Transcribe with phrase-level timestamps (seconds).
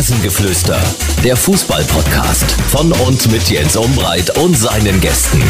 [0.00, 0.80] Rasengeflüster,
[1.22, 5.42] der Fußball-Podcast von und mit Jens Umbreit und seinen Gästen.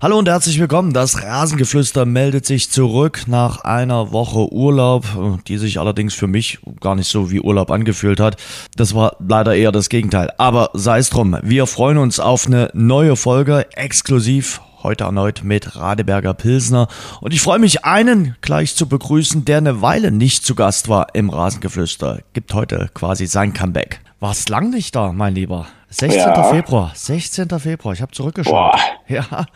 [0.00, 0.92] Hallo und herzlich willkommen.
[0.92, 5.06] Das Rasengeflüster meldet sich zurück nach einer Woche Urlaub,
[5.46, 8.36] die sich allerdings für mich gar nicht so wie Urlaub angefühlt hat.
[8.74, 10.32] Das war leider eher das Gegenteil.
[10.36, 11.36] Aber sei es drum.
[11.42, 16.88] Wir freuen uns auf eine neue Folge exklusiv Heute erneut mit Radeberger Pilsner.
[17.20, 21.14] Und ich freue mich, einen gleich zu begrüßen, der eine Weile nicht zu Gast war
[21.14, 22.20] im Rasengeflüster.
[22.32, 24.00] Gibt heute quasi sein Comeback.
[24.20, 25.66] Warst lang nicht da, mein Lieber.
[25.92, 26.18] 16.
[26.20, 26.44] Ja.
[26.44, 27.48] Februar, 16.
[27.58, 28.52] Februar, ich habe zurückgeschaut.
[28.52, 28.78] Boah.
[29.08, 29.46] Ja,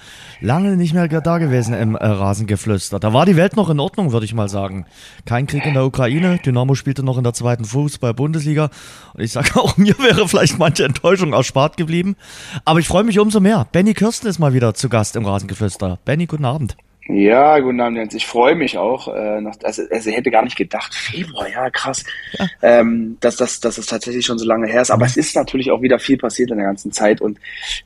[0.40, 2.98] lange nicht mehr da gewesen im äh, Rasengeflüster.
[2.98, 4.84] Da war die Welt noch in Ordnung, würde ich mal sagen.
[5.26, 8.70] Kein Krieg in der Ukraine, Dynamo spielte noch in der zweiten Fußball-Bundesliga.
[9.14, 12.16] Und ich sage auch, mir wäre vielleicht manche Enttäuschung erspart geblieben.
[12.64, 13.68] Aber ich freue mich umso mehr.
[13.70, 16.00] Benny Kirsten ist mal wieder zu Gast im Rasengeflüster.
[16.04, 16.76] Benny, guten Abend.
[17.06, 18.14] Ja, guten Abend, Jens.
[18.14, 19.08] Ich freue mich auch.
[19.14, 22.04] Äh, noch, also, also ich hätte gar nicht gedacht, Februar, ja, krass,
[22.38, 22.46] ja.
[22.62, 24.90] Ähm, dass, das, dass es tatsächlich schon so lange her ist.
[24.90, 27.20] Aber es ist natürlich auch wieder viel passiert in der ganzen Zeit.
[27.20, 27.38] Und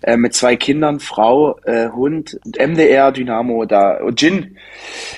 [0.03, 4.57] äh, mit zwei Kindern, Frau, äh, Hund, MDR, Dynamo, da, und Gin,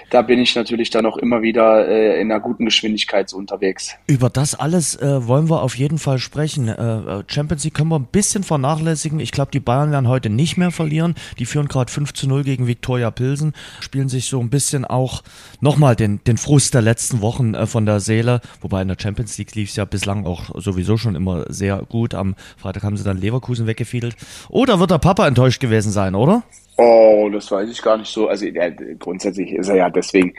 [0.08, 3.94] da bin ich natürlich dann auch immer wieder äh, in einer guten Geschwindigkeit so unterwegs.
[4.06, 6.68] Über das alles äh, wollen wir auf jeden Fall sprechen.
[6.68, 9.20] Äh Champions League können wir ein bisschen vernachlässigen.
[9.20, 11.14] Ich glaube, die Bayern werden heute nicht mehr verlieren.
[11.38, 13.52] Die führen gerade 5 zu 0 gegen Viktoria Pilsen
[13.90, 15.24] spielen sich so ein bisschen auch
[15.60, 18.40] nochmal den, den Frust der letzten Wochen äh, von der Seele.
[18.60, 22.14] Wobei in der Champions League lief es ja bislang auch sowieso schon immer sehr gut.
[22.14, 24.14] Am Freitag haben sie dann Leverkusen weggefiedelt.
[24.48, 26.44] Oder wird der Papa enttäuscht gewesen sein, oder?
[26.76, 28.28] Oh, das weiß ich gar nicht so.
[28.28, 28.68] Also ja,
[29.00, 30.34] grundsätzlich ist er ja deswegen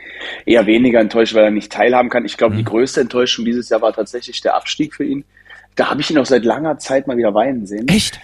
[0.45, 2.23] eher weniger enttäuscht, weil er nicht teilhaben kann.
[2.23, 2.59] Ich glaube, mhm.
[2.59, 5.25] die größte Enttäuschung dieses Jahr war tatsächlich der Abstieg für ihn.
[5.75, 7.89] Da habe ich ihn auch seit langer Zeit mal wieder weinen sehen.
[7.89, 8.17] Echt?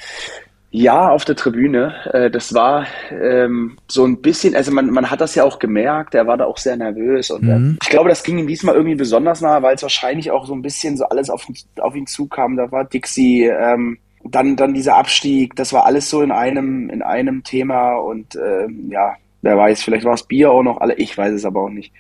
[0.70, 1.94] Ja, auf der Tribüne.
[2.14, 6.14] Äh, das war ähm, so ein bisschen, also man, man hat das ja auch gemerkt,
[6.14, 7.78] er war da auch sehr nervös und äh, mhm.
[7.82, 10.62] ich glaube, das ging ihm diesmal irgendwie besonders nahe, weil es wahrscheinlich auch so ein
[10.62, 11.48] bisschen so alles auf,
[11.80, 12.58] auf ihn zukam.
[12.58, 17.02] Da war Dixie, ähm, dann, dann dieser Abstieg, das war alles so in einem, in
[17.02, 21.17] einem Thema und äh, ja, wer weiß, vielleicht war es Bier auch noch alle, ich
[21.17, 21.94] weiß es aber auch nicht.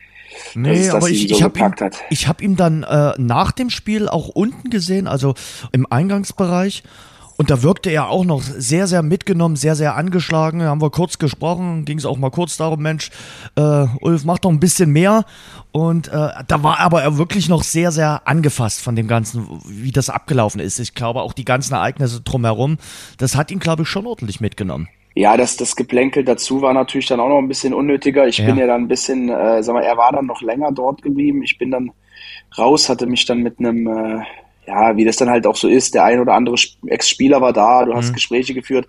[0.55, 1.73] Nee, aber ich, so ich habe ihm,
[2.09, 5.35] ich hab ihm dann äh, nach dem Spiel auch unten gesehen, also
[5.71, 6.83] im Eingangsbereich.
[7.37, 10.59] Und da wirkte er auch noch sehr, sehr mitgenommen, sehr, sehr angeschlagen.
[10.59, 13.11] Da haben wir kurz gesprochen, ging es auch mal kurz darum, Mensch,
[13.55, 15.23] äh, Ulf, mach doch ein bisschen mehr.
[15.71, 19.91] Und äh, da war aber er wirklich noch sehr, sehr angefasst von dem Ganzen, wie
[19.91, 20.79] das abgelaufen ist.
[20.79, 22.79] Ich glaube, auch die ganzen Ereignisse drumherum,
[23.19, 24.89] das hat ihn, glaube ich, schon ordentlich mitgenommen.
[25.13, 28.27] Ja, das, das Geplänkel dazu war natürlich dann auch noch ein bisschen unnötiger.
[28.27, 28.45] Ich ja.
[28.45, 31.43] bin ja dann ein bisschen, äh, sag mal, er war dann noch länger dort geblieben.
[31.43, 31.91] Ich bin dann
[32.57, 34.23] raus, hatte mich dann mit einem äh,
[34.67, 36.57] ja, wie das dann halt auch so ist, der ein oder andere
[36.87, 38.15] Ex-Spieler war da, du hast mhm.
[38.15, 38.85] Gespräche geführt,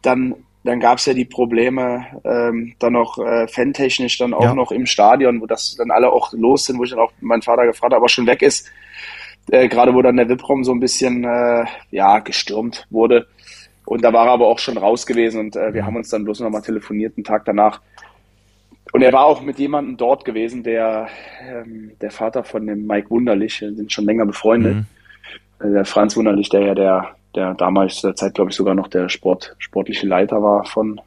[0.00, 0.34] dann,
[0.64, 4.54] dann gab es ja die Probleme ähm, dann noch äh, fantechnisch dann auch ja.
[4.54, 7.42] noch im Stadion, wo das dann alle auch los sind, wo ich dann auch meinen
[7.42, 8.66] Vater gefragt habe, aber schon weg ist,
[9.50, 13.26] äh, gerade wo dann der VIP-Raum so ein bisschen äh, ja gestürmt wurde.
[13.84, 15.86] Und da war er aber auch schon raus gewesen und äh, wir mhm.
[15.86, 17.82] haben uns dann bloß noch mal telefoniert, einen Tag danach.
[18.92, 21.08] Und er war auch mit jemandem dort gewesen, der
[21.46, 24.76] ähm, der Vater von dem Mike Wunderlich, sind schon länger befreundet.
[24.76, 24.86] Mhm
[25.62, 29.08] der Franz Wunderlich, der ja der, der damals der Zeit, glaube ich, sogar noch der
[29.08, 31.00] Sport, sportliche Leiter war von,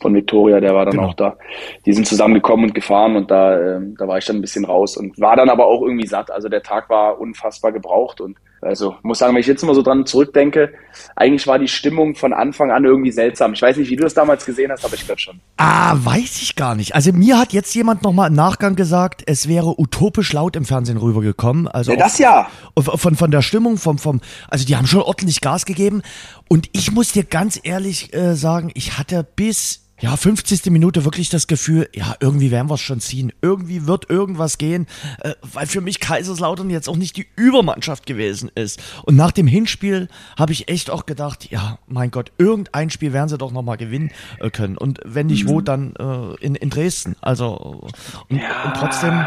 [0.00, 1.08] von Victoria, der war dann genau.
[1.08, 1.36] auch da.
[1.84, 4.96] Die sind zusammengekommen und gefahren und da, äh, da war ich dann ein bisschen raus
[4.96, 6.30] und war dann aber auch irgendwie satt.
[6.30, 8.36] Also der Tag war unfassbar gebraucht und
[8.66, 10.74] also muss sagen, wenn ich jetzt mal so dran zurückdenke,
[11.14, 13.52] eigentlich war die Stimmung von Anfang an irgendwie seltsam.
[13.52, 15.40] Ich weiß nicht, wie du das damals gesehen hast, aber ich glaube schon.
[15.56, 16.94] Ah, weiß ich gar nicht.
[16.94, 20.98] Also mir hat jetzt jemand nochmal im Nachgang gesagt, es wäre utopisch laut im Fernsehen
[20.98, 21.68] rübergekommen.
[21.68, 22.48] Also ja, das ja.
[22.78, 26.02] Von, von der Stimmung, vom, vom, also die haben schon ordentlich Gas gegeben.
[26.48, 30.66] Und ich muss dir ganz ehrlich äh, sagen, ich hatte bis ja, 50.
[30.66, 33.32] Minute wirklich das Gefühl, ja, irgendwie werden wir es schon ziehen.
[33.40, 34.86] Irgendwie wird irgendwas gehen,
[35.20, 38.82] äh, weil für mich Kaiserslautern jetzt auch nicht die Übermannschaft gewesen ist.
[39.04, 40.08] Und nach dem Hinspiel
[40.38, 44.10] habe ich echt auch gedacht, ja, mein Gott, irgendein Spiel werden sie doch nochmal gewinnen
[44.38, 44.76] äh, können.
[44.76, 45.48] Und wenn nicht mhm.
[45.48, 47.16] wo, dann äh, in, in Dresden.
[47.22, 47.90] Also,
[48.28, 48.64] und, ja.
[48.64, 49.24] und trotzdem,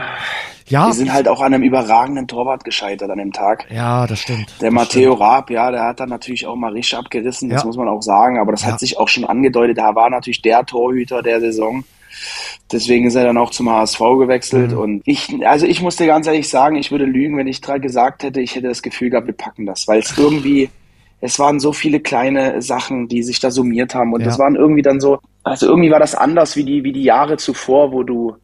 [0.70, 0.88] ja.
[0.88, 3.66] Wir sind halt auch an einem überragenden Torwart gescheitert an dem Tag.
[3.70, 4.54] Ja, das stimmt.
[4.62, 5.22] Der das Matteo stimmt.
[5.22, 7.68] Raab, ja, der hat dann natürlich auch mal richtig abgerissen, das ja.
[7.68, 8.40] muss man auch sagen.
[8.40, 8.72] Aber das ja.
[8.72, 9.78] hat sich auch schon angedeutet.
[9.78, 11.84] Da war natürlich der Torhüter der Saison.
[12.72, 14.72] Deswegen ist er dann auch zum HSV gewechselt.
[14.72, 14.78] Mhm.
[14.78, 17.80] Und ich, also ich muss dir ganz ehrlich sagen, ich würde lügen, wenn ich gerade
[17.80, 20.70] gesagt hätte, ich hätte das Gefühl gehabt, wir packen das, weil es irgendwie,
[21.22, 24.14] es waren so viele kleine Sachen, die sich da summiert haben.
[24.14, 24.28] Und ja.
[24.28, 27.38] das waren irgendwie dann so, also irgendwie war das anders wie die, wie die Jahre
[27.38, 28.36] zuvor, wo du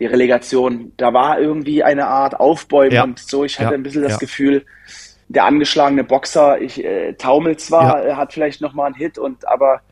[0.00, 0.92] die Relegation.
[0.96, 3.04] Da war irgendwie eine Art Aufbäumen ja.
[3.04, 3.44] und so.
[3.44, 3.78] Ich hatte ja.
[3.78, 4.18] ein bisschen das ja.
[4.18, 4.64] Gefühl,
[5.28, 8.16] der angeschlagene Boxer, ich äh, taumel zwar, ja.
[8.16, 9.82] hat vielleicht noch mal einen Hit und aber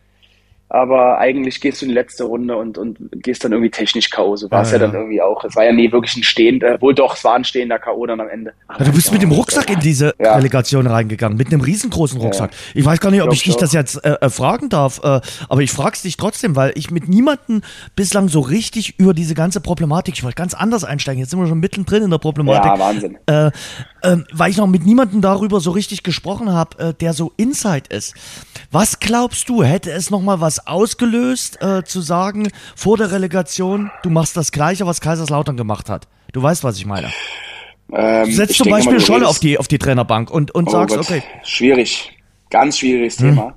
[0.70, 4.36] aber eigentlich gehst du in die letzte Runde und, und gehst dann irgendwie technisch K.O.
[4.36, 5.42] So war es ja, ja, dann irgendwie auch.
[5.44, 8.04] Es war ja nie wirklich ein stehender, wohl doch, es war ein stehender K.O.
[8.04, 8.52] dann am Ende.
[8.78, 10.34] Ja, du bist mit dem Rucksack in diese ja.
[10.34, 12.50] Relegation reingegangen, mit einem riesengroßen Rucksack.
[12.74, 15.20] Ich weiß gar nicht, ob ich, ich dich das jetzt äh, äh, fragen darf, äh,
[15.48, 17.62] aber ich frag's dich trotzdem, weil ich mit niemandem
[17.96, 21.46] bislang so richtig über diese ganze Problematik, ich wollte ganz anders einsteigen, jetzt sind wir
[21.46, 22.72] schon mittendrin in der Problematik.
[22.72, 23.16] Ja, Wahnsinn.
[23.26, 23.50] Äh,
[24.02, 27.84] ähm, weil ich noch mit niemandem darüber so richtig gesprochen habe, äh, der so Inside
[27.88, 28.14] ist.
[28.70, 34.10] Was glaubst du, hätte es nochmal was ausgelöst, äh, zu sagen, vor der Relegation, du
[34.10, 36.08] machst das Gleiche, was Kaiserslautern gemacht hat?
[36.32, 37.10] Du weißt, was ich meine.
[37.92, 40.96] Ähm, du setzt zum Beispiel Scholle auf die, auf die Trainerbank und, und oh sagst,
[40.96, 41.22] Gott, okay.
[41.42, 42.16] Schwierig.
[42.50, 43.30] Ganz schwieriges hm.
[43.30, 43.54] Thema.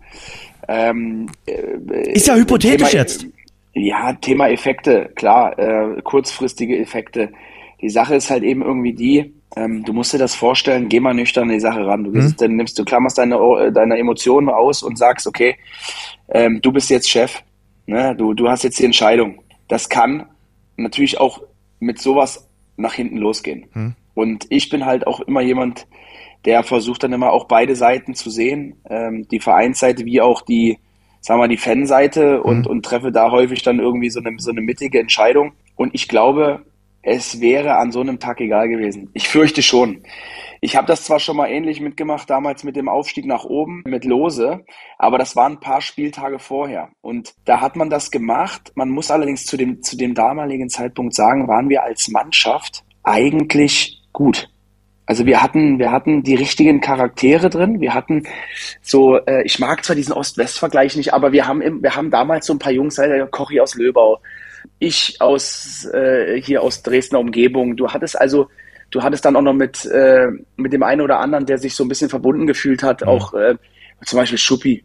[0.68, 3.26] Ähm, äh, ist ja hypothetisch Thema, jetzt.
[3.74, 7.30] Ja, Thema Effekte, klar, äh, kurzfristige Effekte.
[7.82, 11.14] Die Sache ist halt eben irgendwie die, ähm, du musst dir das vorstellen, geh mal
[11.14, 12.04] nüchtern an die Sache ran.
[12.04, 12.36] Du, mhm.
[12.38, 15.56] dann nimmst, du klammerst deine, äh, deine Emotionen aus und sagst, okay,
[16.30, 17.42] ähm, du bist jetzt Chef,
[17.86, 18.16] ne?
[18.16, 19.42] du, du hast jetzt die Entscheidung.
[19.68, 20.26] Das kann
[20.78, 21.42] natürlich auch
[21.80, 22.48] mit sowas
[22.78, 23.66] nach hinten losgehen.
[23.74, 23.96] Mhm.
[24.14, 25.88] Und ich bin halt auch immer jemand,
[26.46, 30.80] der versucht dann immer auch beide Seiten zu sehen, ähm, die Vereinsseite wie auch die,
[31.20, 32.68] sagen wir mal, die Fanseite und, mhm.
[32.68, 35.54] und treffe da häufig dann irgendwie so eine, so eine mittige Entscheidung.
[35.76, 36.62] Und ich glaube,
[37.04, 39.10] es wäre an so einem Tag egal gewesen.
[39.14, 40.04] Ich fürchte schon.
[40.64, 44.06] Ich habe das zwar schon mal ähnlich mitgemacht, damals mit dem Aufstieg nach oben mit
[44.06, 44.64] Lose,
[45.00, 46.90] aber das waren ein paar Spieltage vorher.
[47.02, 48.72] Und da hat man das gemacht.
[48.76, 54.04] Man muss allerdings zu dem, zu dem damaligen Zeitpunkt sagen, waren wir als Mannschaft eigentlich
[54.14, 54.50] gut.
[55.08, 57.82] Also wir hatten, wir hatten die richtigen Charaktere drin.
[57.82, 58.28] Wir hatten
[58.82, 62.46] so, äh, ich mag zwar diesen Ost-West-Vergleich nicht, aber wir haben, im, wir haben damals
[62.46, 64.20] so ein paar Jungs, der Kochi aus Löbau,
[64.80, 67.78] ich aus äh, hier aus Dresdner Umgebung.
[67.78, 68.50] Du hattest also,
[68.90, 70.28] du hattest dann auch noch mit, äh,
[70.58, 73.08] mit dem einen oder anderen, der sich so ein bisschen verbunden gefühlt hat, mhm.
[73.08, 73.56] auch äh,
[74.06, 74.84] zum Beispiel Schuppi.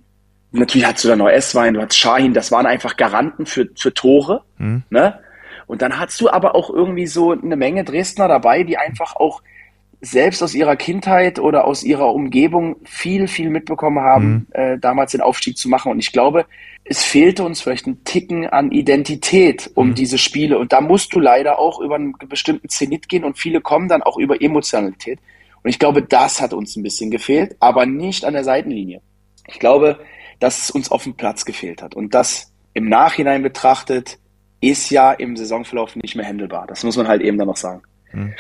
[0.53, 3.93] Natürlich hattest du dann noch S-Wein, du hattest Shahin, das waren einfach Garanten für, für
[3.93, 4.43] Tore.
[4.59, 4.85] Mhm.
[4.91, 5.19] Ne?
[5.67, 9.43] Und dann hattest du aber auch irgendwie so eine Menge Dresdner dabei, die einfach auch
[10.01, 14.47] selbst aus ihrer Kindheit oder aus ihrer Umgebung viel, viel mitbekommen haben, mhm.
[14.53, 15.91] äh, damals den Aufstieg zu machen.
[15.93, 16.47] Und ich glaube,
[16.85, 19.95] es fehlte uns vielleicht ein Ticken an Identität um mhm.
[19.95, 20.59] diese Spiele.
[20.59, 24.03] Und da musst du leider auch über einen bestimmten Zenit gehen und viele kommen dann
[24.03, 25.19] auch über Emotionalität.
[25.63, 29.01] Und ich glaube, das hat uns ein bisschen gefehlt, aber nicht an der Seitenlinie.
[29.49, 29.99] Ich glaube,
[30.39, 31.95] dass es uns auf dem Platz gefehlt hat.
[31.95, 34.19] Und das im Nachhinein betrachtet
[34.61, 36.67] ist ja im Saisonverlauf nicht mehr handelbar.
[36.67, 37.83] Das muss man halt eben dann noch sagen.
[38.13, 38.35] Mhm.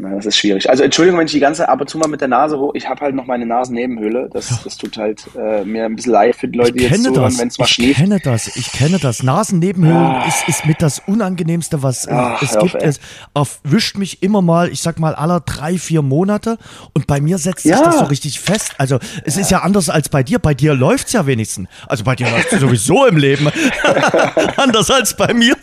[0.00, 0.70] Na, das ist schwierig.
[0.70, 2.70] Also Entschuldigung, wenn ich die ganze ab und zu mal mit der Nase hoch.
[2.74, 4.30] Ich habe halt noch meine Nasennebenhöhle.
[4.32, 7.36] Das, das tut halt äh, mir ein bisschen leid für die Leute, die jetzt zuhören,
[7.36, 7.90] wenn es mal schläft.
[7.90, 8.56] Ich kenne das.
[8.56, 9.24] Ich kenne das.
[9.24, 10.28] Nasennebenhöhlen ah.
[10.28, 12.76] ist, ist mit das Unangenehmste, was Ach, es gibt.
[12.76, 13.00] Auf, es
[13.34, 16.58] erwischt mich immer mal, ich sag mal, aller drei, vier Monate.
[16.94, 17.82] Und bei mir setzt sich ja.
[17.82, 18.76] das so richtig fest.
[18.78, 19.40] Also es ja.
[19.40, 20.38] ist ja anders als bei dir.
[20.38, 21.68] Bei dir läuft's ja wenigstens.
[21.88, 23.50] Also bei dir läuft sowieso im Leben.
[24.56, 25.56] anders als bei mir.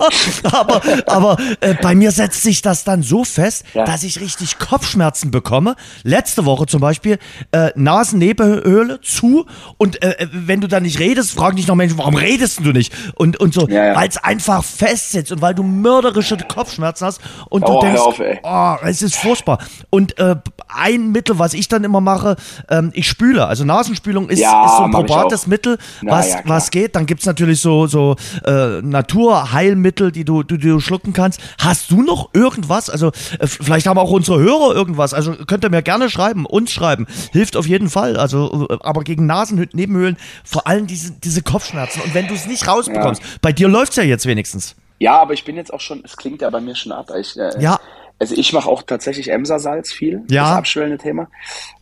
[0.43, 3.85] Aber, aber äh, bei mir setzt sich das dann so fest, ja.
[3.85, 4.24] dass ich richtig
[4.59, 5.75] Kopfschmerzen bekomme.
[6.03, 7.19] Letzte Woche zum Beispiel
[7.51, 9.45] äh, Nasennebenhöhle zu
[9.77, 12.71] und äh, äh, wenn du da nicht redest, fragen dich noch Menschen, warum redest du
[12.71, 12.93] nicht?
[13.15, 13.95] Und, und so, ja, ja.
[13.95, 18.19] weil es einfach festsitzt und weil du mörderische Kopfschmerzen hast und oh, du denkst, auf,
[18.43, 19.59] oh, es ist furchtbar.
[19.89, 20.35] Und äh,
[20.67, 22.35] ein Mittel, was ich dann immer mache,
[22.69, 23.47] ähm, ich spüle.
[23.47, 26.95] Also Nasenspülung ist, ja, ist so ein probates Mittel, was, Na, was geht.
[26.95, 31.39] Dann gibt es natürlich so, so äh, Naturheilmittel, die du, die du schlucken kannst.
[31.59, 32.89] Hast du noch irgendwas?
[32.89, 35.13] Also äh, vielleicht haben auch unsere Hörer irgendwas.
[35.13, 37.05] Also könnt ihr mir gerne schreiben, uns schreiben.
[37.31, 38.17] Hilft auf jeden Fall.
[38.17, 42.01] Also, aber gegen Nasennebenhöhlen vor allem diese, diese Kopfschmerzen.
[42.01, 43.27] Und wenn du es nicht rausbekommst, ja.
[43.41, 44.75] bei dir läuft es ja jetzt wenigstens.
[44.99, 47.11] Ja, aber ich bin jetzt auch schon, es klingt ja bei mir schon ab.
[47.19, 47.79] Ich, äh, ja.
[48.17, 50.43] Also ich mache auch tatsächlich Emser-Salz viel, ja.
[50.43, 51.27] das abschwellende Thema.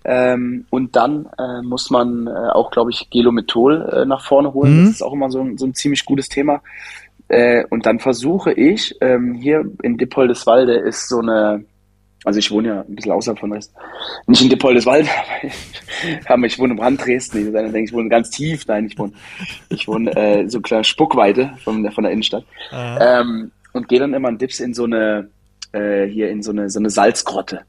[0.03, 4.81] Ähm, und dann äh, muss man äh, auch, glaube ich, Gelomethol äh, nach vorne holen.
[4.81, 4.85] Mhm.
[4.85, 6.61] Das ist auch immer so ein, so ein ziemlich gutes Thema.
[7.27, 11.65] Äh, und dann versuche ich, ähm, hier in Dippoldeswalde ist so eine,
[12.23, 13.75] also ich wohne ja ein bisschen außerhalb von Dresden.
[14.27, 15.09] Nicht in Dippoldeswalde,
[16.25, 17.47] aber ich, wohne im Rand Dresden.
[17.47, 18.65] Ich, denke, ich wohne ganz tief.
[18.67, 19.13] Nein, ich wohne,
[19.69, 22.45] ich wohne äh, so klar Spuckweite von, von der Innenstadt.
[22.71, 25.29] Ähm, und gehe dann immer in Dips in so eine,
[25.73, 27.61] äh, hier in so eine, so eine Salzgrotte.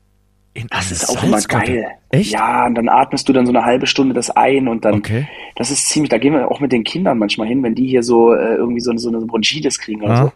[0.56, 1.88] In das ist auch immer geil.
[2.10, 2.30] Echt?
[2.30, 5.26] Ja, und dann atmest du dann so eine halbe Stunde das ein und dann, okay.
[5.56, 8.04] das ist ziemlich, da gehen wir auch mit den Kindern manchmal hin, wenn die hier
[8.04, 10.32] so äh, irgendwie so, so eine Bronchitis kriegen oder ah.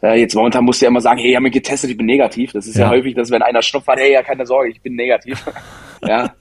[0.00, 0.06] so.
[0.06, 2.06] Äh, jetzt momentan musst du ja immer sagen, hey, ich habe mich getestet, ich bin
[2.06, 2.50] negativ.
[2.50, 4.96] Das ist ja, ja häufig, dass wenn einer schnupft, hey, ja, keine Sorge, ich bin
[4.96, 5.44] negativ.
[6.02, 6.34] ja.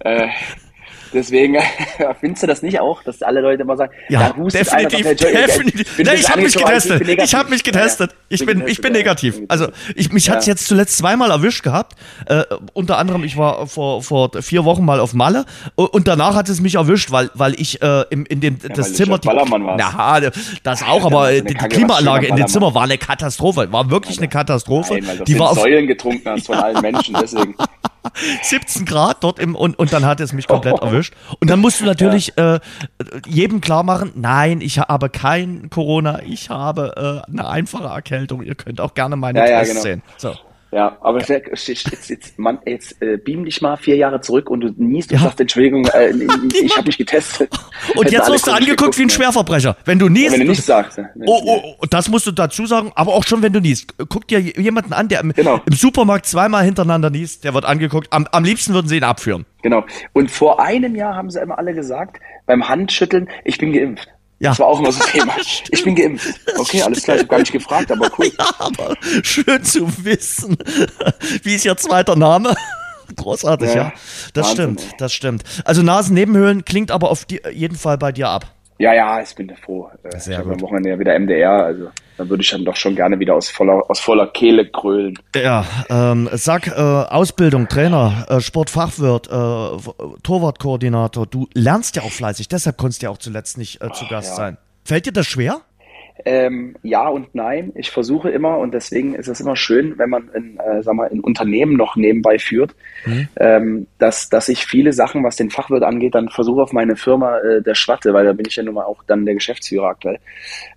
[0.00, 0.26] äh,
[1.14, 1.56] Deswegen
[2.20, 5.14] findest du das nicht auch, dass alle Leute immer sagen, ja, definitiv, einer,
[5.46, 5.98] definitiv.
[5.98, 7.08] Ich, ich habe mich getestet.
[7.08, 8.10] Ich, habe mich getestet.
[8.10, 9.40] Ja, ich bin, ich bin negativ.
[9.48, 10.34] Also ich, mich ja.
[10.34, 11.96] hat's jetzt zuletzt zweimal erwischt gehabt.
[12.26, 12.42] Äh,
[12.72, 15.44] unter anderem, ich war vor, vor vier Wochen mal auf Malle
[15.76, 18.94] und danach hat es mich erwischt, weil, weil ich äh, im, in dem ja, das
[18.94, 19.18] Zimmer.
[19.18, 20.20] Die, na,
[20.64, 23.70] das auch, aber die, die Klimaanlage in dem Zimmer war eine Katastrophe.
[23.70, 24.94] War wirklich eine Katastrophe.
[24.94, 27.54] Nein, weil du die war auf Säulen getrunken hast von allen Menschen, deswegen.
[28.42, 31.14] 17 Grad dort im und, und dann hat es mich komplett erwischt.
[31.40, 32.56] Und dann musst du natürlich ja.
[32.56, 32.60] äh,
[33.26, 38.42] jedem klar machen, nein, ich habe kein Corona, ich habe äh, eine einfache Erkältung.
[38.42, 39.82] Ihr könnt auch gerne meine ja, Tests ja, genau.
[39.82, 40.02] sehen.
[40.18, 40.34] So.
[40.74, 44.74] Ja, aber jetzt, jetzt, Mann, jetzt äh, beam dich mal vier Jahre zurück und du
[44.76, 45.22] niest und ja.
[45.22, 46.10] sagst, Entschuldigung, äh,
[46.64, 47.48] ich habe mich getestet.
[47.94, 49.76] Und jetzt wirst du angeguckt guckt, wie ein Schwerverbrecher.
[49.84, 50.26] Wenn du niest.
[50.26, 50.98] Ja, wenn du nicht sagst.
[51.26, 53.94] Oh, oh, oh, das musst du dazu sagen, aber auch schon, wenn du niest.
[54.08, 55.60] Guck dir jemanden an, der im, genau.
[55.64, 58.08] im Supermarkt zweimal hintereinander niest, der wird angeguckt.
[58.10, 59.46] Am, am liebsten würden sie ihn abführen.
[59.62, 59.84] Genau.
[60.12, 64.08] Und vor einem Jahr haben sie immer alle gesagt, beim Handschütteln, ich bin geimpft.
[64.44, 64.50] Ja.
[64.50, 65.34] Das war auch immer so ein Thema.
[65.70, 66.38] Ich bin geimpft.
[66.58, 68.30] Okay, alles klar, ich habe gar nicht gefragt, aber cool.
[68.38, 70.58] Ja, aber schön zu wissen.
[71.42, 72.54] Wie ist Ihr zweiter Name?
[73.16, 73.74] Großartig, ja.
[73.74, 73.92] ja.
[74.34, 74.96] Das Wahnsinn, stimmt, ey.
[74.98, 75.44] das stimmt.
[75.64, 78.46] Also Nasennebenhöhlen klingt aber auf jeden Fall bei dir ab.
[78.78, 79.88] Ja, ja, ich bin froh.
[80.02, 82.76] Äh, Sehr ich habe am Wochenende ja wieder MDR, also da würde ich dann doch
[82.76, 85.18] schon gerne wieder aus voller, aus voller Kehle grölen.
[85.34, 92.48] Ja, ähm, sag, äh, Ausbildung, Trainer, äh, Sportfachwirt, äh, Torwartkoordinator, du lernst ja auch fleißig,
[92.48, 94.36] deshalb konntest du ja auch zuletzt nicht äh, zu Gast ja.
[94.36, 94.58] sein.
[94.84, 95.60] Fällt dir das schwer?
[96.24, 97.72] Ähm, ja und nein.
[97.74, 101.06] Ich versuche immer und deswegen ist es immer schön, wenn man in, äh, sag mal,
[101.06, 103.28] in Unternehmen noch nebenbei führt, mhm.
[103.36, 107.38] ähm, dass, dass ich viele Sachen, was den Fachwirt angeht, dann versuche auf meine Firma
[107.38, 110.18] äh, der Schwatte, weil da bin ich ja nun mal auch dann der Geschäftsführer aktuell,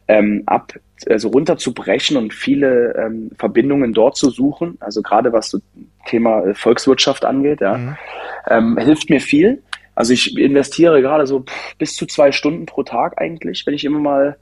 [0.08, 0.74] ähm, ab,
[1.08, 4.78] also runterzubrechen und viele ähm, Verbindungen dort zu suchen.
[4.80, 5.60] Also gerade was so
[6.08, 7.98] Thema äh, Volkswirtschaft angeht, ja, mhm.
[8.50, 9.62] ähm, hilft mir viel.
[9.94, 11.46] Also ich investiere gerade so
[11.78, 14.38] bis zu zwei Stunden pro Tag eigentlich, wenn ich immer mal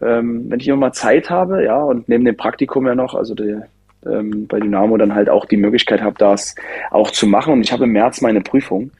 [0.00, 3.34] ähm, wenn ich immer mal Zeit habe, ja, und neben dem Praktikum ja noch, also
[3.34, 3.60] die,
[4.06, 6.54] ähm, bei Dynamo dann halt auch die Möglichkeit habe, das
[6.90, 7.52] auch zu machen.
[7.54, 8.90] Und ich habe im März meine Prüfung.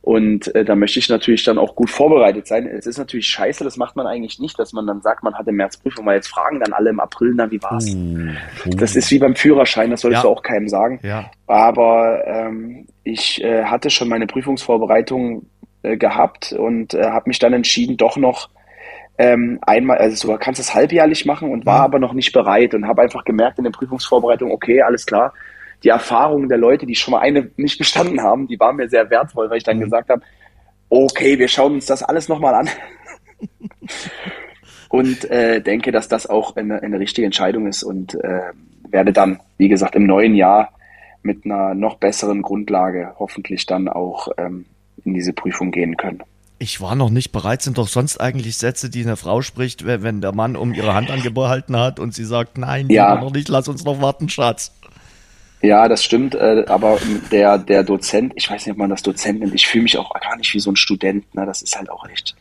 [0.00, 2.66] Und äh, da möchte ich natürlich dann auch gut vorbereitet sein.
[2.66, 5.46] Es ist natürlich scheiße, das macht man eigentlich nicht, dass man dann sagt, man hat
[5.48, 7.94] im März Prüfung, weil jetzt fragen dann alle im April, na, wie war's?
[7.94, 8.28] Uh,
[8.66, 8.70] uh.
[8.76, 10.28] Das ist wie beim Führerschein, das solltest ja.
[10.28, 11.00] du auch keinem sagen.
[11.02, 11.30] Ja.
[11.46, 15.46] Aber ähm, ich äh, hatte schon meine Prüfungsvorbereitung
[15.82, 18.48] äh, gehabt und äh, habe mich dann entschieden, doch noch
[19.18, 21.84] ähm, einmal, also du kannst es halbjährlich machen und war mhm.
[21.84, 25.34] aber noch nicht bereit und habe einfach gemerkt in der Prüfungsvorbereitung, okay, alles klar,
[25.82, 29.10] die Erfahrungen der Leute, die schon mal eine nicht bestanden haben, die waren mir sehr
[29.10, 29.82] wertvoll, weil ich dann mhm.
[29.82, 30.22] gesagt habe,
[30.88, 32.68] okay, wir schauen uns das alles nochmal an.
[34.88, 38.52] und äh, denke, dass das auch eine, eine richtige Entscheidung ist und äh,
[38.88, 40.72] werde dann, wie gesagt, im neuen Jahr
[41.22, 44.64] mit einer noch besseren Grundlage hoffentlich dann auch ähm,
[45.04, 46.22] in diese Prüfung gehen können.
[46.60, 50.20] Ich war noch nicht bereit, sind doch sonst eigentlich Sätze, die eine Frau spricht, wenn
[50.20, 53.14] der Mann um ihre Hand angehalten hat und sie sagt, nein, ja.
[53.20, 54.72] noch nicht, lass uns noch warten, Schatz.
[55.60, 56.98] Ja, das stimmt, äh, aber
[57.32, 60.12] der, der Dozent, ich weiß nicht, ob man das Dozent nennt, ich fühle mich auch
[60.14, 61.46] gar nicht wie so ein Student, ne?
[61.46, 62.36] das ist halt auch echt,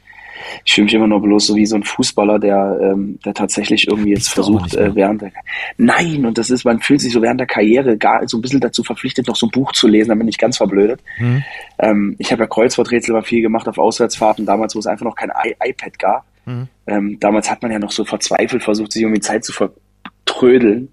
[0.66, 3.88] ich fühle mich immer nur bloß so wie so ein Fußballer, der, ähm, der tatsächlich
[3.88, 5.32] irgendwie jetzt versucht, äh, während der,
[5.78, 8.60] nein, und das ist, man fühlt sich so während der Karriere gar so ein bisschen
[8.60, 11.02] dazu verpflichtet, noch so ein Buch zu lesen, dann bin ich ganz verblödet.
[11.20, 11.44] Mhm.
[11.80, 15.16] Ähm, ich habe ja Kreuzworträtsel mal viel gemacht auf Auswärtsfahrten, damals, wo es einfach noch
[15.16, 16.26] kein I iPad gab.
[16.46, 16.68] Mhm.
[16.88, 20.90] Ähm, damals hat man ja noch so verzweifelt versucht, sich irgendwie Zeit zu vertrödeln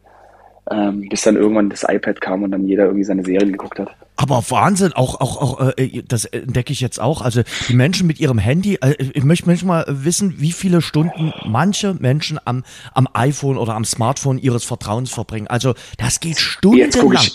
[0.71, 3.91] ähm, bis dann irgendwann das iPad kam und dann jeder irgendwie seine Serien geguckt hat.
[4.17, 7.21] Aber Wahnsinn, auch, auch, auch, äh, das entdecke ich jetzt auch.
[7.21, 11.95] Also die Menschen mit ihrem Handy, äh, ich möchte manchmal wissen, wie viele Stunden manche
[11.95, 15.49] Menschen am, am iPhone oder am Smartphone ihres Vertrauens verbringen.
[15.49, 17.27] Also das geht stundenlang.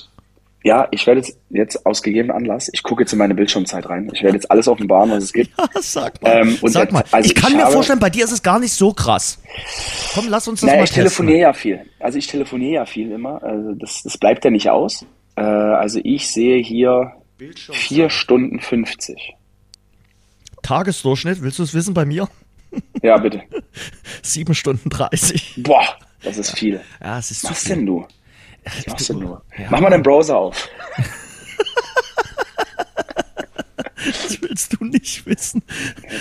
[0.64, 4.10] Ja, ich werde jetzt, jetzt aus gegebenem Anlass, ich gucke jetzt in meine Bildschirmzeit rein.
[4.14, 5.52] Ich werde jetzt alles offenbaren, was es gibt.
[5.58, 6.42] Ja, sag mal.
[6.42, 7.04] Ähm, sag jetzt, mal.
[7.12, 9.42] Also ich kann ich mir habe, vorstellen, bei dir ist es gar nicht so krass.
[10.14, 11.86] Komm, lass uns das naja, mal ich telefoniere ja viel.
[12.00, 13.42] Also ich telefoniere ja viel immer.
[13.42, 15.06] Also das, das bleibt ja nicht aus.
[15.36, 17.14] Äh, also ich sehe hier
[17.72, 19.36] vier Stunden 50.
[20.62, 22.28] Tagesdurchschnitt, willst du es wissen bei mir?
[23.02, 23.42] Ja, bitte.
[24.22, 25.56] Sieben Stunden 30.
[25.58, 26.80] Boah, das ist viel.
[27.02, 28.06] Ja, es ist Was denn du?
[28.66, 29.44] Was machst du nur?
[29.58, 29.68] Ja.
[29.70, 30.70] Mach mal den Browser auf.
[34.06, 35.62] Das willst du nicht wissen.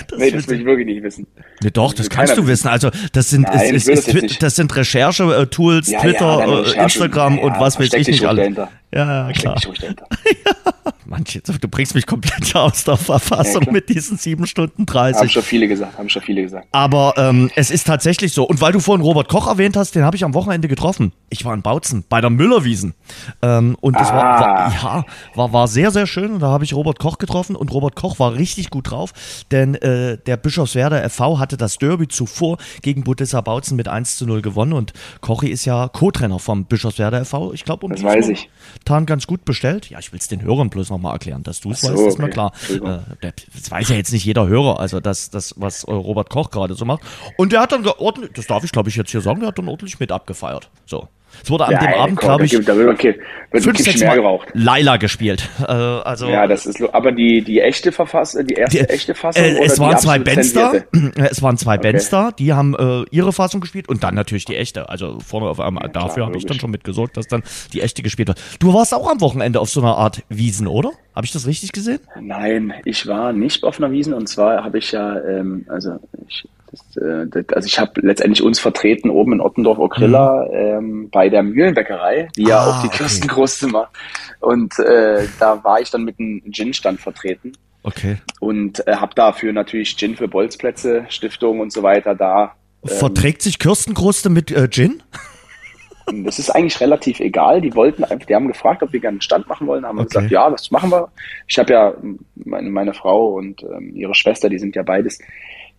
[0.07, 1.27] Das nee, das will ich wirklich nicht wissen.
[1.61, 2.67] Nee, doch, das, das kannst du wissen.
[2.67, 7.39] Also das sind, Nein, ist, ist, ist, das sind Recherche-Tools, ja, Twitter, ja, äh, Instagram
[7.39, 8.41] und was weiß ich nicht alles.
[8.41, 8.69] Dahinter.
[8.93, 9.59] Ja, klar.
[10.45, 10.73] ja.
[11.05, 15.19] manche, du bringst mich komplett aus der Verfassung ja, mit diesen sieben Stunden 30.
[15.19, 16.67] Haben schon viele gesagt, haben schon viele gesagt.
[16.71, 18.45] Aber ähm, es ist tatsächlich so.
[18.45, 21.11] Und weil du vorhin Robert Koch erwähnt hast, den habe ich am Wochenende getroffen.
[21.29, 22.93] Ich war in Bautzen bei der Müllerwiesen.
[23.41, 24.15] Ähm, und das ah.
[24.15, 25.05] war, war, ja,
[25.35, 26.31] war, war sehr, sehr schön.
[26.31, 29.13] Und da habe ich Robert Koch getroffen und Robert Koch war richtig gut drauf,
[29.51, 34.25] denn äh, der Bischofswerder FV hatte das Derby zuvor gegen Budissa Bautzen mit 1 zu
[34.25, 37.53] 0 gewonnen und Kochi ist ja Co-Trainer vom Bischofswerder FV.
[37.53, 38.49] Ich glaube, um das weiß ich.
[38.85, 39.89] Tan ganz gut bestellt.
[39.89, 42.13] Ja, ich will es den Hörern bloß nochmal erklären, dass du es so, weißt, ist
[42.13, 42.21] okay.
[42.23, 42.51] mir klar.
[42.69, 46.73] Äh, das weiß ja jetzt nicht jeder Hörer, also das, das was Robert Koch gerade
[46.73, 47.01] so macht.
[47.37, 49.57] Und der hat dann ordentlich, das darf ich glaube ich jetzt hier sagen, der hat
[49.59, 50.69] dann ordentlich mit abgefeiert.
[50.85, 51.07] So.
[51.43, 53.19] Es wurde an ja, dem Abend, glaube ich, da wird, okay,
[53.51, 54.49] wird fünf, sechs Mal geraucht.
[54.53, 55.47] Laila gespielt.
[55.69, 59.43] Äh, also, ja, das ist, aber die, die echte Verfassung, die erste die, echte Fassung.
[59.43, 60.73] Äh, es, waren zwei Bands da,
[61.29, 61.91] es waren zwei okay.
[61.91, 64.89] Bands da, die haben äh, ihre Fassung gespielt und dann natürlich die echte.
[64.89, 67.43] Also vorne auf einmal, ja, dafür habe ich dann schon mitgesorgt, dass dann
[67.73, 68.41] die echte gespielt wird.
[68.59, 70.91] Du warst auch am Wochenende auf so einer Art Wiesen, oder?
[71.15, 71.99] Habe ich das richtig gesehen?
[72.19, 76.45] Nein, ich war nicht auf einer Wiesen und zwar habe ich ja, ähm, also ich
[76.71, 80.53] das, äh, das, also ich habe letztendlich uns vertreten oben in Ottendorf Okrilla mhm.
[80.53, 83.73] ähm, bei der Mühlenbäckerei, die ah, ja auch die Kirstengroße okay.
[83.73, 83.91] macht.
[84.39, 87.53] Und äh, da war ich dann mit einem Gin-Stand vertreten.
[87.83, 88.17] Okay.
[88.39, 92.55] Und äh, habe dafür natürlich Gin für Bolzplätze, Stiftungen und so weiter da.
[92.83, 95.03] Ähm, Verträgt sich Kirstengroße mit äh, Gin?
[96.11, 97.61] Das ist eigentlich relativ egal.
[97.61, 100.07] Die wollten einfach, die haben gefragt, ob wir gerne einen Stand machen wollen, haben okay.
[100.07, 101.11] gesagt, ja, das machen wir.
[101.47, 101.93] Ich habe ja
[102.33, 105.19] meine, meine Frau und ähm, ihre Schwester, die sind ja beides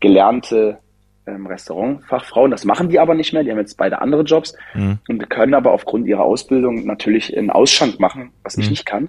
[0.00, 0.78] gelernte
[1.26, 2.50] ähm, Restaurantfachfrauen.
[2.50, 3.44] Das machen die aber nicht mehr.
[3.44, 4.98] Die haben jetzt beide andere Jobs mhm.
[5.08, 8.62] und können aber aufgrund ihrer Ausbildung natürlich einen Ausschank machen, was mhm.
[8.62, 9.08] ich nicht kann.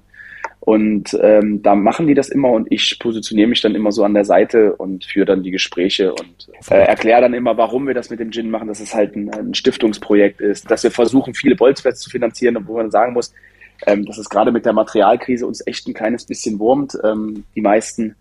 [0.60, 4.14] Und ähm, da machen die das immer und ich positioniere mich dann immer so an
[4.14, 8.12] der Seite und führe dann die Gespräche und äh, erkläre dann immer, warum wir das
[8.12, 11.56] mit dem Gin machen, dass es halt ein, ein Stiftungsprojekt ist, dass wir versuchen, viele
[11.56, 13.34] Bolzfests zu finanzieren, wo man sagen muss,
[13.88, 16.96] ähm, dass es gerade mit der Materialkrise uns echt ein kleines bisschen wurmt.
[17.04, 18.16] Ähm, die meisten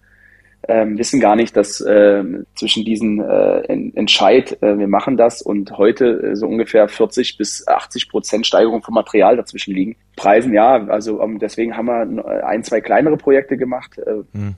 [0.68, 2.22] ähm, wissen gar nicht, dass äh,
[2.54, 3.60] zwischen diesen äh,
[3.94, 8.82] Entscheid, äh, wir machen das und heute äh, so ungefähr 40 bis 80 Prozent Steigerung
[8.82, 9.96] vom Material dazwischen liegen.
[10.16, 14.54] Preisen, ja, also um, deswegen haben wir ein, zwei kleinere Projekte gemacht äh, mhm.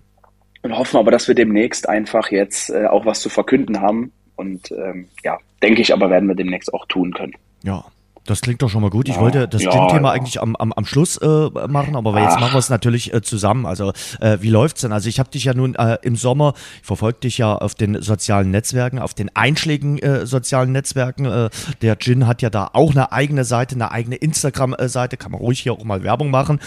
[0.63, 4.13] und hoffen aber, dass wir demnächst einfach jetzt äh, auch was zu verkünden haben.
[4.35, 7.35] Und ähm, ja, denke ich aber, werden wir demnächst auch tun können.
[7.63, 7.85] Ja,
[8.25, 9.09] das klingt doch schon mal gut.
[9.09, 10.15] Ich ja, wollte das ja, Gym-Thema ja.
[10.15, 12.23] eigentlich am, am, am Schluss äh, machen, aber Ach.
[12.23, 13.67] jetzt machen wir es natürlich äh, zusammen.
[13.67, 14.93] Also äh, wie läuft's denn?
[14.93, 18.01] Also ich habe dich ja nun äh, im Sommer, ich verfolge dich ja auf den
[18.01, 21.25] sozialen Netzwerken, auf den einschlägigen äh, sozialen Netzwerken.
[21.25, 21.51] Äh,
[21.83, 25.17] der Gin hat ja da auch eine eigene Seite, eine eigene Instagram-Seite.
[25.17, 26.61] Kann man ruhig hier auch mal Werbung machen.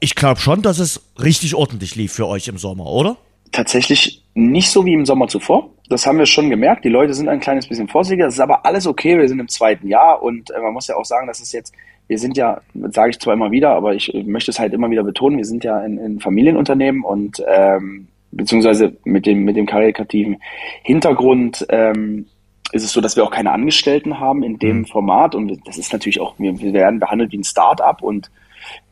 [0.00, 3.16] Ich glaube schon, dass es richtig ordentlich lief für euch im Sommer, oder?
[3.56, 5.70] Tatsächlich nicht so wie im Sommer zuvor.
[5.88, 6.84] Das haben wir schon gemerkt.
[6.84, 8.26] Die Leute sind ein kleines bisschen vorsichtiger.
[8.26, 9.16] Das ist aber alles okay.
[9.16, 11.72] Wir sind im zweiten Jahr und äh, man muss ja auch sagen, dass es jetzt,
[12.06, 15.02] wir sind ja, sage ich zwar immer wieder, aber ich möchte es halt immer wieder
[15.04, 20.36] betonen, wir sind ja in, in Familienunternehmen und ähm, beziehungsweise mit dem, mit dem karikativen
[20.82, 22.26] Hintergrund ähm,
[22.72, 24.84] ist es so, dass wir auch keine Angestellten haben in dem mhm.
[24.84, 28.30] Format und das ist natürlich auch, wir, wir werden behandelt wie ein Start-up und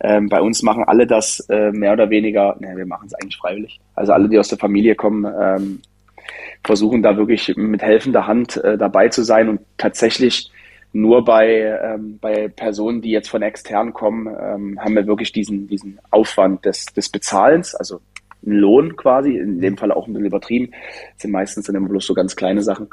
[0.00, 3.36] ähm, bei uns machen alle das äh, mehr oder weniger, ne, wir machen es eigentlich
[3.36, 3.80] freiwillig.
[3.94, 5.80] Also alle, die aus der Familie kommen, ähm,
[6.62, 10.50] versuchen da wirklich mit helfender Hand äh, dabei zu sein und tatsächlich
[10.92, 15.66] nur bei, ähm, bei Personen, die jetzt von extern kommen, ähm, haben wir wirklich diesen,
[15.66, 18.00] diesen Aufwand des, des Bezahlens, also
[18.46, 21.88] einen Lohn quasi, in dem Fall auch ein bisschen übertrieben, das sind meistens dann immer
[21.88, 22.88] bloß so ganz kleine Sachen.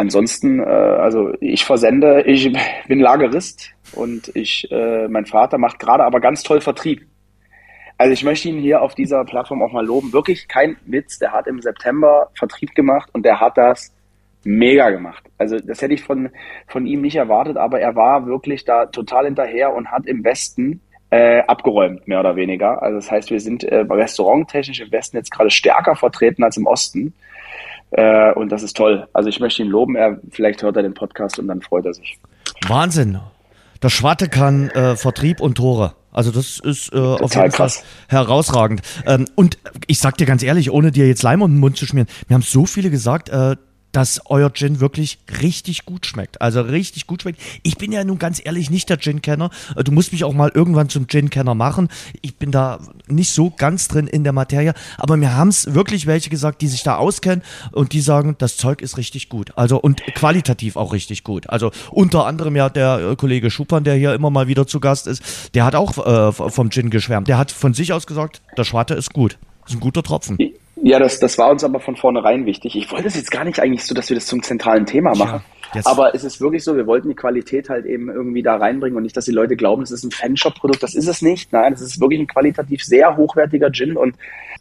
[0.00, 2.50] Ansonsten, äh, also ich versende, ich
[2.88, 7.06] bin Lagerist und ich, äh, mein Vater macht gerade aber ganz toll Vertrieb.
[7.98, 10.14] Also ich möchte ihn hier auf dieser Plattform auch mal loben.
[10.14, 11.18] Wirklich kein Witz.
[11.18, 13.94] Der hat im September Vertrieb gemacht und der hat das
[14.42, 15.22] mega gemacht.
[15.36, 16.30] Also das hätte ich von,
[16.66, 20.80] von ihm nicht erwartet, aber er war wirklich da total hinterher und hat im Westen
[21.10, 22.82] äh, abgeräumt, mehr oder weniger.
[22.82, 26.66] Also das heißt, wir sind äh, restauranttechnisch im Westen jetzt gerade stärker vertreten als im
[26.66, 27.12] Osten.
[27.90, 29.08] Äh, und das ist toll.
[29.12, 29.96] Also ich möchte ihn loben.
[29.96, 32.18] Er, vielleicht hört er den Podcast und dann freut er sich.
[32.66, 33.20] Wahnsinn.
[33.82, 35.94] Der Schwatte kann äh, Vertrieb und Tore.
[36.12, 37.70] Also das ist äh, auf jeden Fall
[38.08, 38.82] herausragend.
[39.06, 41.86] Ähm, und ich sag dir ganz ehrlich, ohne dir jetzt Leim um den Mund zu
[41.86, 43.56] schmieren, mir haben so viele gesagt, äh,
[43.92, 46.40] dass euer Gin wirklich richtig gut schmeckt.
[46.40, 47.40] Also richtig gut schmeckt.
[47.62, 49.50] Ich bin ja nun ganz ehrlich nicht der Gin-Kenner.
[49.76, 51.88] Äh, du musst mich auch mal irgendwann zum Gin-Kenner machen.
[52.22, 54.74] Ich bin da nicht so ganz drin in der Materie.
[54.96, 58.56] Aber mir haben es wirklich welche gesagt, die sich da auskennen und die sagen, das
[58.56, 59.52] Zeug ist richtig gut.
[59.56, 61.48] Also und qualitativ auch richtig gut.
[61.48, 65.06] Also unter anderem ja der äh, Kollege Schuppan, der hier immer mal wieder zu Gast
[65.06, 67.28] ist, der hat auch äh, vom Gin geschwärmt.
[67.28, 69.38] Der hat von sich aus gesagt, der Schwarte ist gut.
[69.66, 70.38] Ist ein guter Tropfen.
[70.82, 72.76] Ja, das, das war uns aber von vornherein wichtig.
[72.76, 75.42] Ich wollte es jetzt gar nicht eigentlich so, dass wir das zum zentralen Thema machen.
[75.74, 75.86] Jetzt.
[75.86, 79.04] Aber es ist wirklich so, wir wollten die Qualität halt eben irgendwie da reinbringen und
[79.04, 80.82] nicht, dass die Leute glauben, es ist ein Fanshop-Produkt.
[80.82, 81.52] Das ist es nicht.
[81.52, 84.16] Nein, es ist wirklich ein qualitativ sehr hochwertiger Gin und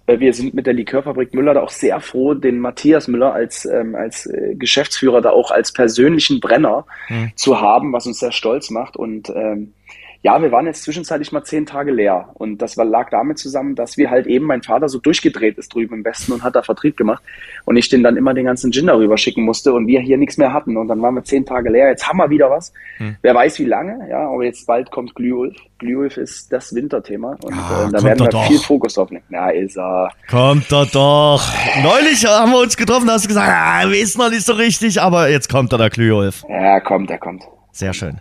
[0.05, 3.65] äh, wir sind mit der Likörfabrik Müller da auch sehr froh, den Matthias Müller als,
[3.65, 7.31] ähm, als äh, Geschäftsführer da auch als persönlichen Brenner mhm.
[7.35, 9.73] zu haben, was uns sehr stolz macht und ähm,
[10.21, 12.29] ja, wir waren jetzt zwischenzeitlich mal zehn Tage leer.
[12.33, 15.73] Und das war, lag damit zusammen, dass wir halt eben, mein Vater so durchgedreht ist
[15.73, 17.23] drüben im Westen und hat da Vertrieb gemacht.
[17.63, 20.37] Und ich den dann immer den ganzen Gin darüber schicken musste und wir hier nichts
[20.37, 20.75] mehr hatten.
[20.75, 21.87] Und dann waren wir zehn Tage leer.
[21.87, 22.73] Jetzt haben wir wieder was.
[22.97, 23.15] Hm.
[23.21, 25.55] Wer weiß wie lange, ja, aber jetzt bald kommt Glühulf.
[25.77, 27.37] Glühulf ist das Winterthema.
[27.41, 28.45] Und ja, äh, da werden wir doch.
[28.45, 29.23] viel Fokus drauf nehmen.
[29.29, 30.09] Ja, ist er.
[30.29, 31.41] Kommt er doch.
[31.81, 35.29] Neulich haben wir uns getroffen, hast du gesagt, ah, ist noch nicht so richtig, aber
[35.29, 36.43] jetzt kommt er, der Glühulf.
[36.49, 37.43] Ja, kommt, er kommt.
[37.71, 38.19] Sehr schön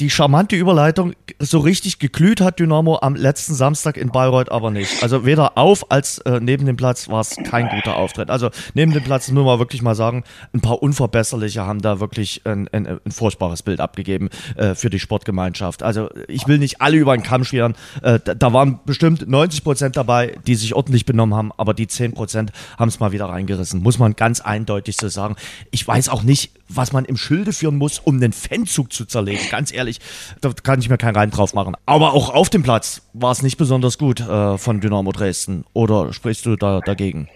[0.00, 5.02] die charmante Überleitung, so richtig geglüht hat Dynamo am letzten Samstag in Bayreuth aber nicht.
[5.02, 8.28] Also weder auf als äh, neben dem Platz war es kein guter Auftritt.
[8.28, 12.42] Also neben dem Platz muss man wirklich mal sagen, ein paar Unverbesserliche haben da wirklich
[12.44, 15.82] ein, ein, ein furchtbares Bild abgegeben äh, für die Sportgemeinschaft.
[15.82, 17.74] Also ich will nicht alle über den Kamm scheren.
[18.02, 21.86] Äh, da, da, waren bestimmt 90 Prozent dabei, die sich ordentlich benommen haben, aber die
[21.86, 23.82] 10 Prozent haben es mal wieder reingerissen.
[23.82, 25.36] Muss man ganz eindeutig so sagen.
[25.70, 29.40] Ich weiß auch nicht, was man im Schilde führen muss, um den Fanzug zu zerlegen.
[29.50, 30.00] Ganz ehrlich,
[30.40, 31.76] da kann ich mir keinen Rein drauf machen.
[31.86, 35.64] Aber auch auf dem Platz war es nicht besonders gut äh, von Dynamo Dresden.
[35.72, 37.28] Oder sprichst du da dagegen?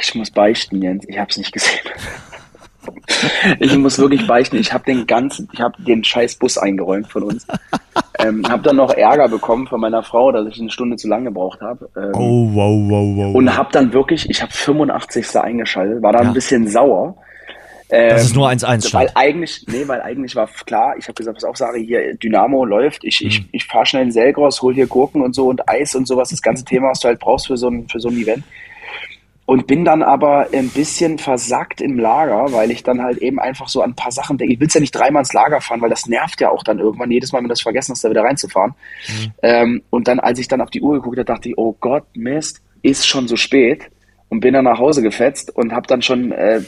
[0.00, 1.04] Ich muss beichten, Jens.
[1.08, 1.80] Ich habe es nicht gesehen.
[3.60, 4.56] ich muss wirklich beichten.
[4.56, 7.46] Ich habe den ganzen, ich habe den scheiß Bus eingeräumt von uns.
[8.18, 11.26] Ähm, habe dann noch Ärger bekommen von meiner Frau, dass ich eine Stunde zu lange
[11.26, 11.88] gebraucht habe.
[11.96, 13.34] Ähm, oh, wow, wow, wow.
[13.34, 15.36] Und habe dann wirklich, ich habe 85.
[15.36, 16.28] eingeschaltet, war da ja.
[16.28, 17.16] ein bisschen sauer
[17.90, 21.36] ähm, das ist nur 1-1 Weil eigentlich, nee, weil eigentlich war klar, ich habe gesagt,
[21.36, 23.28] was auch sage, hier Dynamo läuft, ich, mhm.
[23.28, 26.28] ich, ich fahre schnell in Selgros, hol hier Gurken und so und Eis und sowas,
[26.28, 28.44] das ganze Thema, was du halt brauchst für so ein, für so ein Event.
[29.46, 33.68] Und bin dann aber ein bisschen versackt im Lager, weil ich dann halt eben einfach
[33.68, 34.52] so an ein paar Sachen denke.
[34.52, 37.10] Ich will ja nicht dreimal ins Lager fahren, weil das nervt ja auch dann irgendwann,
[37.10, 38.74] jedes Mal, wenn du das vergessen hast, da wieder reinzufahren.
[39.08, 39.32] Mhm.
[39.42, 42.04] Ähm, und dann, als ich dann auf die Uhr geguckt habe, dachte ich, oh Gott,
[42.12, 43.88] Mist, ist schon so spät
[44.28, 46.60] und bin dann nach Hause gefetzt und habe dann schon äh,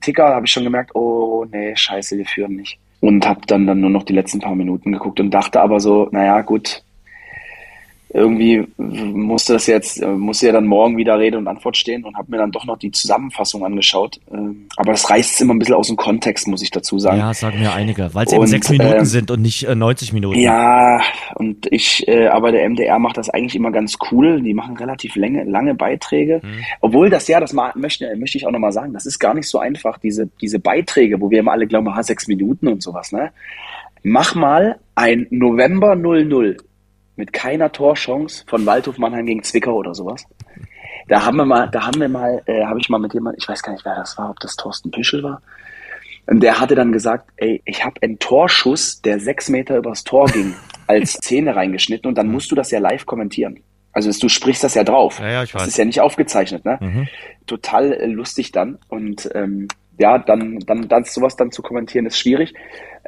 [0.00, 2.78] Ticker, habe ich schon gemerkt, oh nee, scheiße, wir führen nicht.
[3.00, 6.08] Und habe dann, dann nur noch die letzten paar Minuten geguckt und dachte aber so,
[6.10, 6.82] naja, gut,
[8.10, 12.30] irgendwie musste das jetzt, musste ja dann morgen wieder Rede und Antwort stehen und habe
[12.30, 14.18] mir dann doch noch die Zusammenfassung angeschaut.
[14.32, 17.18] Ähm, aber das reißt es immer ein bisschen aus dem Kontext, muss ich dazu sagen.
[17.18, 20.14] Ja, sagen mir einige, weil es eben sechs Minuten äh, sind und nicht äh, 90
[20.14, 20.38] Minuten.
[20.38, 21.00] Ja,
[21.34, 24.40] und ich, äh, aber der MDR macht das eigentlich immer ganz cool.
[24.40, 26.40] Die machen relativ lange, lange Beiträge.
[26.42, 26.64] Mhm.
[26.80, 29.58] Obwohl das ja, das möchte, möchte ich auch nochmal sagen, das ist gar nicht so
[29.58, 33.32] einfach, diese, diese Beiträge, wo wir immer alle glauben, ha, sechs Minuten und sowas, ne?
[34.04, 36.56] Mach mal ein November 00
[37.18, 40.24] mit keiner Torchance von Waldhof Mannheim gegen Zwickau oder sowas.
[41.08, 43.48] Da haben wir mal, da haben wir mal, äh, habe ich mal mit jemandem, ich
[43.48, 45.42] weiß gar nicht, wer das war, ob das Thorsten Pischel war.
[46.26, 50.26] Und der hatte dann gesagt, ey, ich habe einen Torschuss, der sechs Meter übers Tor
[50.26, 50.54] ging,
[50.86, 53.62] als Szene reingeschnitten und dann musst du das ja live kommentieren.
[53.92, 55.18] Also du sprichst das ja drauf.
[55.18, 55.62] Ja, ja, ich weiß.
[55.62, 56.78] Das ist ja nicht aufgezeichnet, ne?
[56.80, 57.08] Mhm.
[57.46, 58.78] Total äh, lustig dann.
[58.88, 59.66] Und ähm,
[59.98, 62.54] ja, dann, dann, dann sowas dann zu kommentieren ist schwierig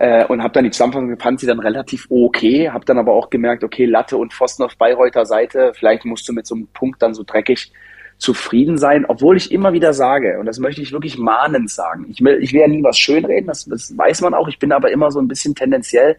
[0.01, 3.29] äh, und habe dann die Zusammenfassung fand sie dann relativ okay, habe dann aber auch
[3.29, 7.03] gemerkt, okay, Latte und Pfosten auf Bayreuther Seite, vielleicht musst du mit so einem Punkt
[7.03, 7.71] dann so dreckig
[8.17, 12.25] zufrieden sein, obwohl ich immer wieder sage, und das möchte ich wirklich mahnend sagen, ich
[12.25, 14.91] will, ich will ja nie was schönreden, das, das weiß man auch, ich bin aber
[14.91, 16.17] immer so ein bisschen tendenziell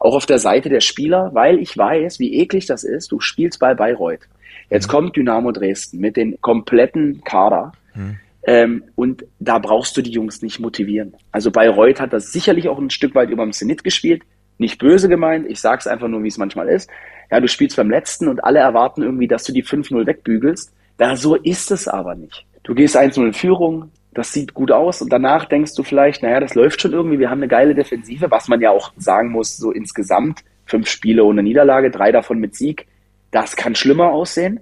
[0.00, 3.60] auch auf der Seite der Spieler, weil ich weiß, wie eklig das ist, du spielst
[3.60, 4.26] bei Bayreuth.
[4.68, 4.90] Jetzt mhm.
[4.90, 7.72] kommt Dynamo Dresden mit den kompletten Kader.
[7.94, 11.14] Mhm ähm, und da brauchst du die Jungs nicht motivieren.
[11.30, 14.22] Also Bayreuth hat das sicherlich auch ein Stück weit über dem Zenit gespielt.
[14.58, 16.90] Nicht böse gemeint, ich sag's einfach nur, wie es manchmal ist.
[17.30, 20.72] Ja, du spielst beim letzten und alle erwarten irgendwie, dass du die 5-0 wegbügelst.
[20.98, 22.44] Da so ist es aber nicht.
[22.62, 26.38] Du gehst 1-0 in Führung, das sieht gut aus und danach denkst du vielleicht, naja,
[26.38, 29.56] das läuft schon irgendwie, wir haben eine geile Defensive, was man ja auch sagen muss,
[29.56, 32.86] so insgesamt fünf Spiele ohne Niederlage, drei davon mit Sieg,
[33.30, 34.60] das kann schlimmer aussehen.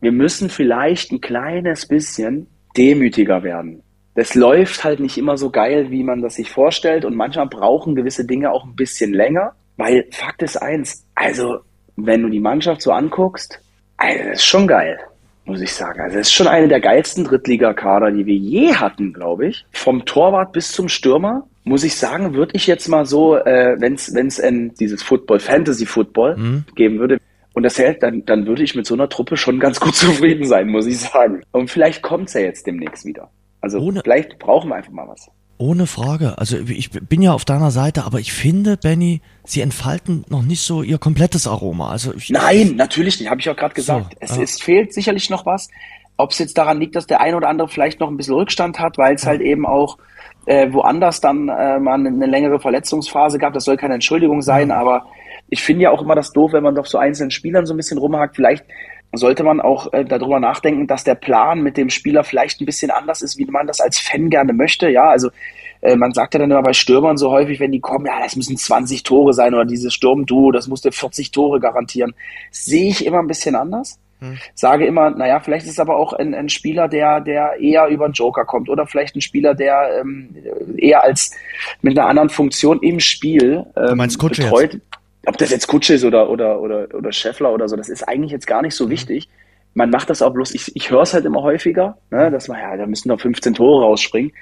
[0.00, 2.46] Wir müssen vielleicht ein kleines bisschen
[2.78, 3.82] demütiger werden.
[4.14, 7.94] Das läuft halt nicht immer so geil, wie man das sich vorstellt und manchmal brauchen
[7.94, 11.58] gewisse Dinge auch ein bisschen länger, weil Fakt ist eins, also
[11.96, 13.60] wenn du die Mannschaft so anguckst,
[13.96, 14.98] also das ist schon geil,
[15.44, 16.00] muss ich sagen.
[16.00, 19.66] Also das ist schon eine der geilsten Drittligakader, die wir je hatten, glaube ich.
[19.72, 23.94] Vom Torwart bis zum Stürmer, muss ich sagen, würde ich jetzt mal so, äh, wenn
[23.94, 24.42] es
[24.80, 26.64] dieses Football, Fantasy Football mhm.
[26.74, 27.18] geben würde,
[27.58, 30.46] und das hält, dann, dann würde ich mit so einer Truppe schon ganz gut zufrieden
[30.46, 31.42] sein, muss ich sagen.
[31.50, 33.30] Und vielleicht kommt es ja jetzt demnächst wieder.
[33.60, 35.28] Also Ohne vielleicht brauchen wir einfach mal was.
[35.58, 36.38] Ohne Frage.
[36.38, 40.62] Also ich bin ja auf deiner Seite, aber ich finde, Benny, sie entfalten noch nicht
[40.62, 41.90] so ihr komplettes Aroma.
[41.90, 44.12] Also ich, Nein, natürlich nicht, habe ich auch gerade gesagt.
[44.12, 44.42] So, es, ja.
[44.44, 45.68] es fehlt sicherlich noch was.
[46.16, 48.78] ob es jetzt daran liegt, dass der eine oder andere vielleicht noch ein bisschen Rückstand
[48.78, 49.98] hat, weil es halt eben auch
[50.46, 53.52] äh, woanders dann äh, mal eine längere Verletzungsphase gab.
[53.52, 55.06] Das soll keine Entschuldigung sein, aber
[55.48, 57.76] ich finde ja auch immer das doof, wenn man doch so einzelnen Spielern so ein
[57.76, 58.36] bisschen rumhakt.
[58.36, 58.64] Vielleicht
[59.12, 62.90] sollte man auch äh, darüber nachdenken, dass der Plan mit dem Spieler vielleicht ein bisschen
[62.90, 64.90] anders ist, wie man das als Fan gerne möchte.
[64.90, 65.30] Ja, also
[65.80, 68.36] äh, man sagt ja dann immer bei Stürmern so häufig, wenn die kommen, ja, das
[68.36, 72.14] müssen 20 Tore sein oder dieses Sturmduo, das musste 40 Tore garantieren.
[72.50, 73.98] Sehe ich immer ein bisschen anders.
[74.20, 74.36] Hm.
[74.54, 78.04] Sage immer, naja, vielleicht ist es aber auch ein, ein Spieler, der, der eher über
[78.06, 80.34] einen Joker kommt oder vielleicht ein Spieler, der ähm,
[80.76, 81.30] eher als
[81.82, 84.74] mit einer anderen Funktion im Spiel ähm, betreut.
[84.74, 84.86] Jetzt?
[85.28, 88.32] Ob das jetzt Kutsche ist oder, oder, oder, oder Scheffler oder so, das ist eigentlich
[88.32, 88.90] jetzt gar nicht so mhm.
[88.90, 89.28] wichtig.
[89.74, 92.58] Man macht das auch bloß, ich, ich höre es halt immer häufiger, ne, dass man,
[92.58, 94.32] ja, da müssen noch 15 Tore rausspringen.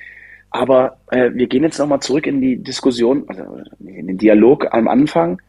[0.51, 3.43] Aber äh, wir gehen jetzt nochmal zurück in die Diskussion, also
[3.85, 5.43] in den Dialog am Anfang.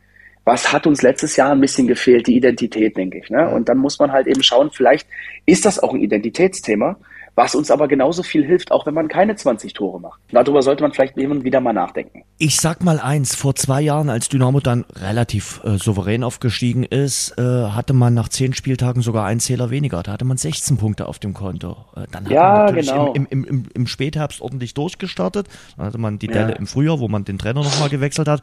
[0.43, 2.26] Was hat uns letztes Jahr ein bisschen gefehlt?
[2.26, 3.30] Die Identität, denke ich.
[3.30, 3.47] Ne?
[3.50, 5.08] Und dann muss man halt eben schauen, vielleicht
[5.45, 6.97] ist das auch ein Identitätsthema
[7.38, 10.19] was uns aber genauso viel hilft, auch wenn man keine 20 Tore macht.
[10.32, 12.23] Darüber sollte man vielleicht eben wieder mal nachdenken.
[12.39, 17.38] Ich sag mal eins, vor zwei Jahren, als Dynamo dann relativ äh, souverän aufgestiegen ist,
[17.38, 20.02] äh, hatte man nach zehn Spieltagen sogar einen Zähler weniger.
[20.02, 21.78] Da hatte man 16 Punkte auf dem Konto.
[21.95, 23.13] Äh, dann hat ja, man natürlich genau.
[23.13, 25.47] im, im, im, im Spätherbst ordentlich durchgestartet.
[25.78, 26.56] Dann hatte man die Delle ja.
[26.56, 28.41] im Frühjahr, wo man den Trainer nochmal gewechselt hat.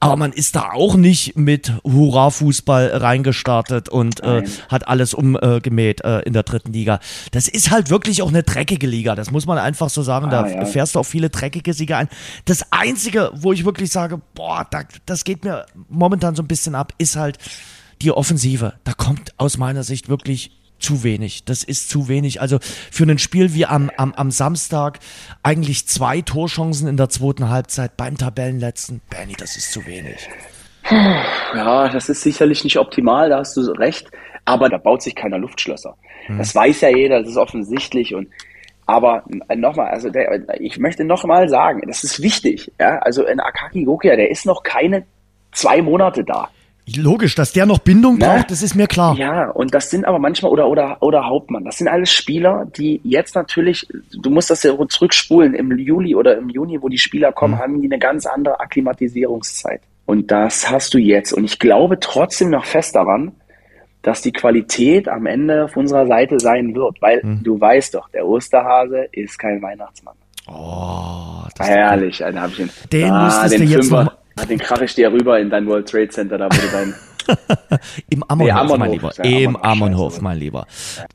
[0.00, 6.20] Aber man ist da auch nicht mit Hurra-Fußball reingestartet und äh, hat alles umgemäht äh,
[6.20, 7.00] in der dritten Liga.
[7.32, 10.26] Das ist halt wirklich auch auch eine dreckige Liga, das muss man einfach so sagen.
[10.26, 10.64] Ah, da ja.
[10.64, 12.08] fährst du auch viele dreckige Sieger ein.
[12.44, 16.74] Das Einzige, wo ich wirklich sage, boah, da, das geht mir momentan so ein bisschen
[16.74, 17.38] ab, ist halt
[18.02, 18.74] die Offensive.
[18.84, 21.44] Da kommt aus meiner Sicht wirklich zu wenig.
[21.44, 22.40] Das ist zu wenig.
[22.40, 22.58] Also
[22.90, 25.00] für ein Spiel wie am, am, am Samstag
[25.42, 29.02] eigentlich zwei Torchancen in der zweiten Halbzeit beim Tabellenletzten.
[29.10, 30.28] Benny, das ist zu wenig.
[31.54, 34.10] Ja, das ist sicherlich nicht optimal, da hast du recht.
[34.44, 35.96] Aber da baut sich keiner Luftschlösser.
[36.28, 36.38] Mhm.
[36.38, 38.28] Das weiß ja jeder, das ist offensichtlich und
[38.86, 39.22] aber
[39.54, 42.72] nochmal, also der, ich möchte nochmal sagen, das ist wichtig.
[42.80, 42.98] Ja?
[42.98, 45.04] Also in Akaki Gokia, der ist noch keine
[45.52, 46.48] zwei Monate da.
[46.96, 48.24] Logisch, dass der noch Bindung ne?
[48.24, 49.14] braucht, das ist mir klar.
[49.16, 53.00] Ja, und das sind aber manchmal, oder, oder, oder Hauptmann, das sind alles Spieler, die
[53.04, 57.30] jetzt natürlich, du musst das ja zurückspulen, im Juli oder im Juni, wo die Spieler
[57.30, 57.58] kommen, mhm.
[57.58, 59.82] haben die eine ganz andere Akklimatisierungszeit.
[60.06, 61.32] Und das hast du jetzt.
[61.32, 63.32] Und ich glaube trotzdem noch fest daran,
[64.02, 67.42] dass die Qualität am Ende auf unserer Seite sein wird, weil hm.
[67.42, 70.14] du weißt doch, der Osterhase ist kein Weihnachtsmann.
[70.46, 72.70] Oh, das herrlich, dann hab ich ihn.
[72.92, 75.66] Den ah, müsstest den du jetzt Fünfer, noch Den krache ich dir rüber in dein
[75.66, 76.94] World Trade Center, da wo du dein
[78.08, 79.24] Im Ammonhof, nee, Ammonhof, mein Lieber.
[79.24, 80.66] Im Ammonhof, mein Lieber.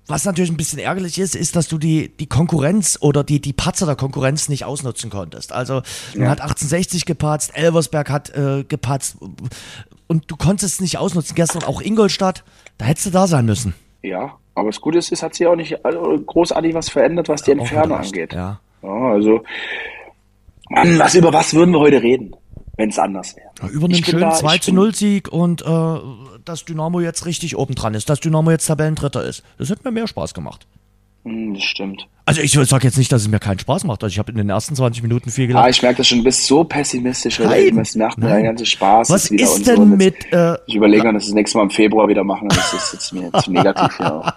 [0.07, 3.53] Was natürlich ein bisschen ärgerlich ist, ist, dass du die, die Konkurrenz oder die, die
[3.53, 5.51] Patzer der Konkurrenz nicht ausnutzen konntest.
[5.51, 5.81] Also,
[6.13, 6.29] man ja.
[6.29, 9.17] hat 1860 gepatzt, Elversberg hat äh, gepatzt
[10.07, 11.35] und du konntest es nicht ausnutzen.
[11.35, 12.43] Gestern auch Ingolstadt.
[12.77, 13.73] Da hättest du da sein müssen.
[14.01, 15.77] Ja, aber das Gute ist, es hat sich auch nicht
[16.25, 18.33] großartig was verändert, was die ja, Entfernung angeht.
[18.33, 18.59] Ja.
[18.81, 18.89] ja.
[18.89, 19.43] Also,
[20.69, 22.35] Mann, was, über was würden wir heute reden,
[22.77, 23.49] wenn es anders wäre?
[23.61, 25.99] Ja, über einen schönen 2 zu 0 Sieg und äh,
[26.43, 29.43] dass Dynamo jetzt richtig oben dran ist, dass Dynamo jetzt Tabellendritter ist.
[29.57, 30.67] Das hätte mir mehr Spaß gemacht.
[31.25, 32.07] Hm, das stimmt.
[32.27, 34.03] Also ich sage jetzt nicht, dass es mir keinen Spaß macht.
[34.03, 35.65] Also ich habe in den ersten 20 Minuten viel gelacht.
[35.65, 37.39] Ah, ich merke das schon, du bist so pessimistisch.
[37.39, 39.09] Nein, es macht mir der ganze Spaß.
[39.09, 39.85] Was ist, ist denn so.
[39.85, 40.31] mit...
[40.31, 42.47] Äh, ich überlege, dass wir das nächste Mal im Februar wieder machen.
[42.49, 43.99] Das ist jetzt mir zu negativ.
[43.99, 44.33] ja.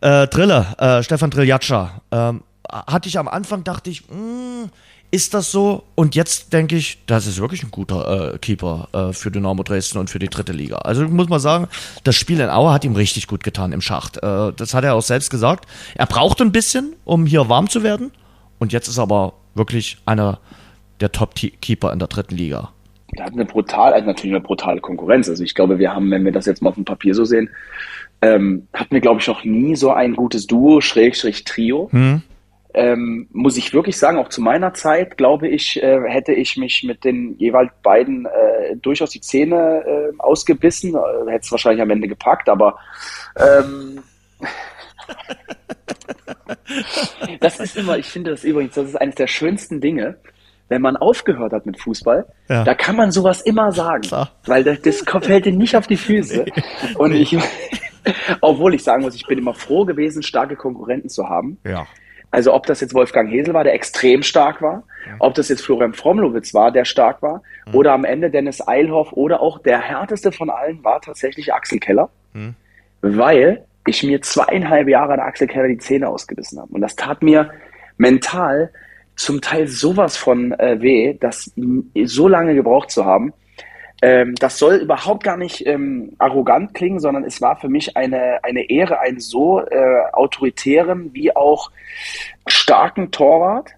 [0.22, 2.02] äh, Triller, äh, Stefan Triljatscha.
[2.10, 4.70] Ähm, hatte ich am Anfang, dachte ich, mh, hm,
[5.12, 5.84] ist das so?
[5.94, 9.98] Und jetzt denke ich, das ist wirklich ein guter äh, Keeper äh, für Dynamo Dresden
[9.98, 10.78] und für die dritte Liga.
[10.78, 11.68] Also muss man sagen,
[12.02, 14.16] das Spiel in Aue hat ihm richtig gut getan im Schacht.
[14.16, 15.66] Äh, das hat er auch selbst gesagt.
[15.94, 18.10] Er braucht ein bisschen, um hier warm zu werden.
[18.58, 20.40] Und jetzt ist er aber wirklich einer
[21.00, 22.70] der Top-Keeper in der dritten Liga.
[23.14, 25.28] Er hat eine brutal, also natürlich eine brutale Konkurrenz.
[25.28, 27.50] Also ich glaube, wir haben, wenn wir das jetzt mal auf dem Papier so sehen,
[28.22, 31.90] ähm, hatten wir, glaube ich, noch nie so ein gutes Duo, Schrägstrich Trio.
[31.92, 32.22] Hm
[32.74, 36.84] ähm, muss ich wirklich sagen, auch zu meiner Zeit, glaube ich, äh, hätte ich mich
[36.84, 42.08] mit den jeweils beiden äh, durchaus die Zähne äh, ausgebissen, hätte es wahrscheinlich am Ende
[42.08, 42.78] gepackt, aber
[43.36, 44.00] ähm,
[47.40, 50.16] das ist immer, ich finde das übrigens, das ist eines der schönsten Dinge,
[50.68, 52.64] wenn man aufgehört hat mit Fußball, ja.
[52.64, 54.30] da kann man sowas immer sagen, Klar.
[54.46, 56.46] weil das, das fällt dir nicht auf die Füße.
[56.94, 57.36] Und ich,
[58.40, 61.58] obwohl ich sagen muss, ich bin immer froh gewesen, starke Konkurrenten zu haben.
[61.64, 61.86] Ja.
[62.32, 65.16] Also ob das jetzt Wolfgang Hesel war, der extrem stark war, ja.
[65.18, 67.74] ob das jetzt Florian Fromlowitz war, der stark war, mhm.
[67.74, 72.08] oder am Ende Dennis Eilhoff oder auch der härteste von allen war tatsächlich Axel Keller,
[72.32, 72.54] mhm.
[73.02, 76.72] weil ich mir zweieinhalb Jahre an Axel Keller die Zähne ausgebissen habe.
[76.72, 77.50] Und das tat mir
[77.98, 78.70] mental
[79.14, 81.52] zum Teil sowas von äh, weh, das
[82.04, 83.34] so lange gebraucht zu haben.
[84.02, 88.42] Ähm, das soll überhaupt gar nicht ähm, arrogant klingen, sondern es war für mich eine,
[88.42, 91.70] eine Ehre, einen so äh, autoritären wie auch
[92.48, 93.70] starken Torwart,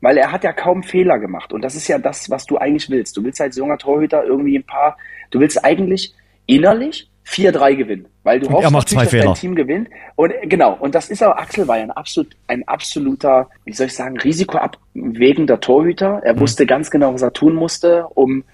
[0.00, 1.52] weil er hat ja kaum Fehler gemacht.
[1.52, 3.16] Und das ist ja das, was du eigentlich willst.
[3.16, 4.96] Du willst als junger Torhüter irgendwie ein paar,
[5.32, 6.14] du willst eigentlich
[6.46, 9.24] innerlich 4-3 gewinnen, weil du hoffst, dass Fehler.
[9.24, 9.88] dein Team gewinnt.
[10.14, 13.88] Und genau, und das ist aber Axel war ja ein, absolut, ein absoluter, wie soll
[13.88, 16.20] ich sagen, risikoabwägender Torhüter.
[16.22, 16.40] Er mhm.
[16.40, 18.44] wusste ganz genau, was er tun musste, um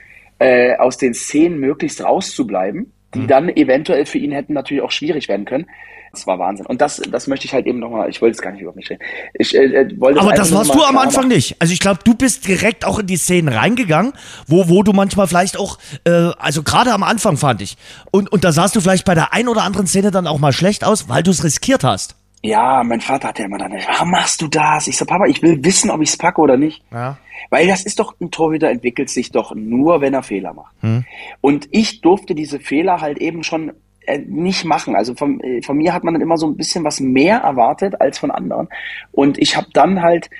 [0.40, 3.26] äh, aus den Szenen möglichst rauszubleiben, die mhm.
[3.28, 5.66] dann eventuell für ihn hätten natürlich auch schwierig werden können.
[6.12, 6.66] Das war Wahnsinn.
[6.66, 8.90] Und das, das möchte ich halt eben nochmal, ich wollte es gar nicht über mich
[8.90, 9.00] reden.
[9.34, 11.54] Ich, äh, äh wollte Aber das warst du am Anfang nicht.
[11.60, 14.12] Also ich glaube, du bist direkt auch in die Szenen reingegangen,
[14.48, 17.76] wo, wo du manchmal vielleicht auch, äh, also gerade am Anfang fand ich.
[18.10, 20.52] Und, und da sahst du vielleicht bei der ein oder anderen Szene dann auch mal
[20.52, 22.16] schlecht aus, weil du es riskiert hast.
[22.42, 24.86] Ja, mein Vater hat ja immer dann, warum machst du das?
[24.86, 26.82] Ich so, Papa, ich will wissen, ob ich es packe oder nicht.
[26.90, 27.18] Ja.
[27.50, 30.74] Weil das ist doch, ein Torhüter entwickelt sich doch nur, wenn er Fehler macht.
[30.80, 31.04] Hm.
[31.40, 33.72] Und ich durfte diese Fehler halt eben schon
[34.06, 34.96] äh, nicht machen.
[34.96, 38.00] Also von, äh, von mir hat man dann immer so ein bisschen was mehr erwartet
[38.00, 38.68] als von anderen.
[39.12, 40.30] Und ich habe dann halt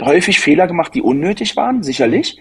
[0.00, 2.38] häufig Fehler gemacht, die unnötig waren, sicherlich.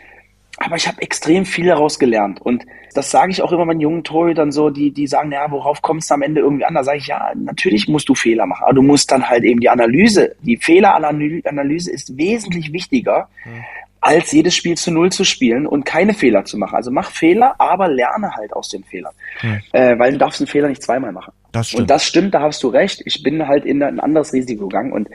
[0.58, 2.42] Aber ich habe extrem viel daraus gelernt.
[2.42, 5.82] Und das sage ich auch immer meinen jungen Torhütern so, die, die sagen, ja, worauf
[5.82, 6.74] kommst du am Ende irgendwie an?
[6.74, 8.64] Da sage ich, ja, natürlich musst du Fehler machen.
[8.64, 13.64] Aber du musst dann halt eben die Analyse, die Fehleranalyse ist wesentlich wichtiger, mhm
[14.08, 16.76] als jedes Spiel zu Null zu spielen und keine Fehler zu machen.
[16.76, 19.14] Also mach Fehler, aber lerne halt aus den Fehlern.
[19.40, 19.62] Hm.
[19.74, 21.34] Äh, weil du darfst einen Fehler nicht zweimal machen.
[21.58, 21.82] Das stimmt.
[21.82, 23.02] Und das stimmt, da hast du recht.
[23.06, 25.10] Ich bin halt in ein anderes Risiko gegangen und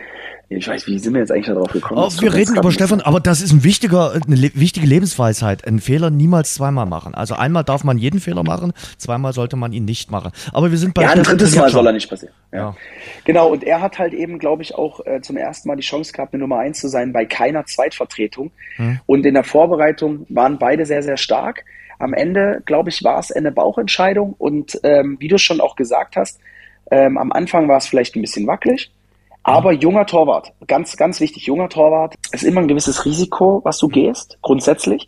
[0.48, 2.00] ich weiß, wie sind wir jetzt eigentlich darauf gekommen?
[2.00, 5.66] Oh, wir reden über Stefan, aber das ist ein wichtiger, eine le wichtige Lebensweisheit.
[5.66, 7.14] Einen Fehler niemals zweimal machen.
[7.14, 10.32] Also einmal darf man jeden Fehler machen, zweimal sollte man ihn nicht machen.
[10.52, 12.34] Aber wir sind bei Ja, ein drittes Mal soll er nicht passieren.
[12.52, 12.58] Ja.
[12.58, 12.76] ja.
[13.24, 16.12] Genau, und er hat halt eben, glaube ich, auch äh, zum ersten Mal die Chance
[16.12, 18.50] gehabt, eine Nummer eins zu sein bei keiner Zweitvertretung.
[18.76, 19.00] Hm.
[19.06, 21.64] Und in der Vorbereitung waren beide sehr, sehr stark.
[22.02, 26.16] Am Ende, glaube ich, war es eine Bauchentscheidung und ähm, wie du schon auch gesagt
[26.16, 26.40] hast,
[26.90, 28.90] ähm, am Anfang war es vielleicht ein bisschen wackelig.
[29.44, 33.86] Aber junger Torwart, ganz, ganz wichtig, junger Torwart ist immer ein gewisses Risiko, was du
[33.86, 35.06] gehst, grundsätzlich.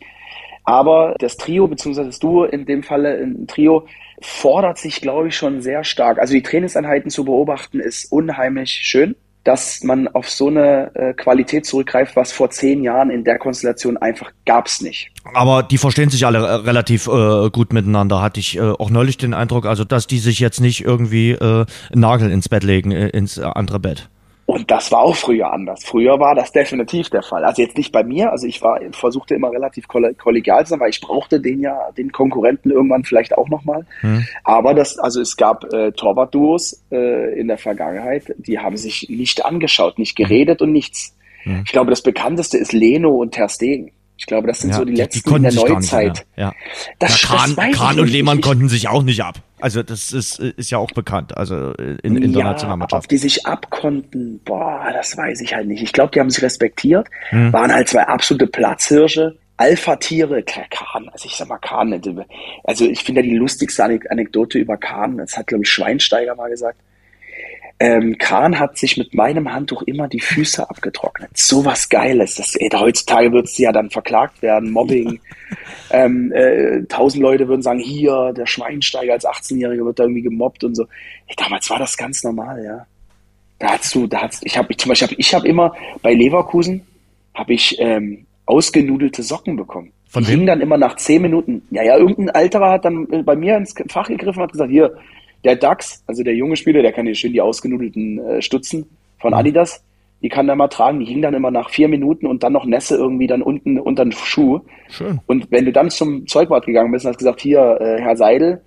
[0.65, 3.87] Aber das Trio, beziehungsweise das Duo in dem Falle ein Trio,
[4.21, 6.19] fordert sich, glaube ich, schon sehr stark.
[6.19, 11.67] Also die Trainingseinheiten zu beobachten ist unheimlich schön, dass man auf so eine äh, Qualität
[11.67, 15.11] zurückgreift, was vor zehn Jahren in der Konstellation einfach gab's nicht.
[15.35, 19.19] Aber die verstehen sich alle äh, relativ äh, gut miteinander, hatte ich äh, auch neulich
[19.19, 23.09] den Eindruck, also dass die sich jetzt nicht irgendwie äh, Nagel ins Bett legen, äh,
[23.09, 24.09] ins andere Bett.
[24.55, 25.85] Und das war auch früher anders.
[25.85, 27.45] Früher war das definitiv der Fall.
[27.45, 28.31] Also jetzt nicht bei mir.
[28.31, 32.13] Also ich war, versuchte immer relativ kollegial zu sein, weil ich brauchte den ja, den
[32.13, 33.85] Konkurrenten irgendwann vielleicht auch nochmal.
[34.03, 34.25] Hm.
[34.45, 39.45] Aber das, also es gab äh, Torwart-Duos äh, in der Vergangenheit, die haben sich nicht
[39.45, 41.17] angeschaut, nicht geredet und nichts.
[41.43, 41.63] Hm.
[41.67, 43.91] Ich glaube, das bekannteste ist Leno und Ter Stegen.
[44.17, 46.25] Ich glaube, das sind ja, so die, die letzten die in der Neuzeit.
[46.37, 46.53] Ja.
[46.99, 49.41] Das, ja, Kahn, das Kahn und Lehmann konnten sich auch nicht ab.
[49.61, 53.05] Also das ist, ist ja auch bekannt, also in, in der Nationalmannschaft.
[53.05, 55.83] Ob die sich abkonnten, boah, das weiß ich halt nicht.
[55.83, 57.53] Ich glaube, die haben sich respektiert, hm.
[57.53, 59.37] waren halt zwei absolute Platzhirsche.
[59.57, 61.93] Alpha-Tiere, Kahn, also ich sag mal Kahn,
[62.65, 66.51] also ich finde ja die lustigste Anekdote über Kahn, das hat glaube ich Schweinsteiger mal
[66.51, 66.81] gesagt,
[67.81, 71.31] ähm, Kahn hat sich mit meinem Handtuch immer die Füße abgetrocknet.
[71.35, 72.37] So was Geiles.
[72.37, 75.21] Das, ey, heutzutage wird sie ja dann verklagt werden, Mobbing.
[75.91, 80.63] ähm, äh, tausend Leute würden sagen, hier, der Schweinsteiger als 18-Jähriger wird da irgendwie gemobbt
[80.65, 80.85] und so.
[81.27, 82.87] Ey, damals war das ganz normal, ja.
[83.59, 86.87] Da hast du, da hast, ich habe zum Beispiel, ich habe immer bei Leverkusen
[87.35, 89.93] habe ich ähm, ausgenudelte Socken bekommen.
[90.09, 91.63] Von die hingen dann immer nach zehn Minuten.
[91.71, 94.71] Ja, ja, irgendein Alterer hat dann äh, bei mir ins Fach gegriffen und hat gesagt,
[94.71, 94.97] hier,
[95.45, 98.87] der DAX, also der junge Spieler, der kann hier schön die ausgenudelten äh, Stutzen
[99.19, 99.39] von mhm.
[99.39, 99.85] Adidas,
[100.23, 101.01] die kann er mal tragen.
[101.01, 104.05] Die hingen dann immer nach vier Minuten und dann noch Nässe irgendwie dann unten unter
[104.05, 104.61] den Schuh.
[104.89, 105.21] Schön.
[105.27, 108.63] Und wenn du dann zum Zeugwart gegangen bist und hast gesagt, hier, äh, Herr Seidel,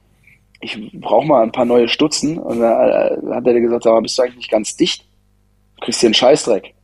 [0.62, 2.38] ich brauche mal ein paar neue Stutzen.
[2.38, 5.06] Und dann äh, hat er dir gesagt, sag mal, bist du eigentlich nicht ganz dicht?
[5.78, 6.76] Du kriegst hier einen Scheißdreck.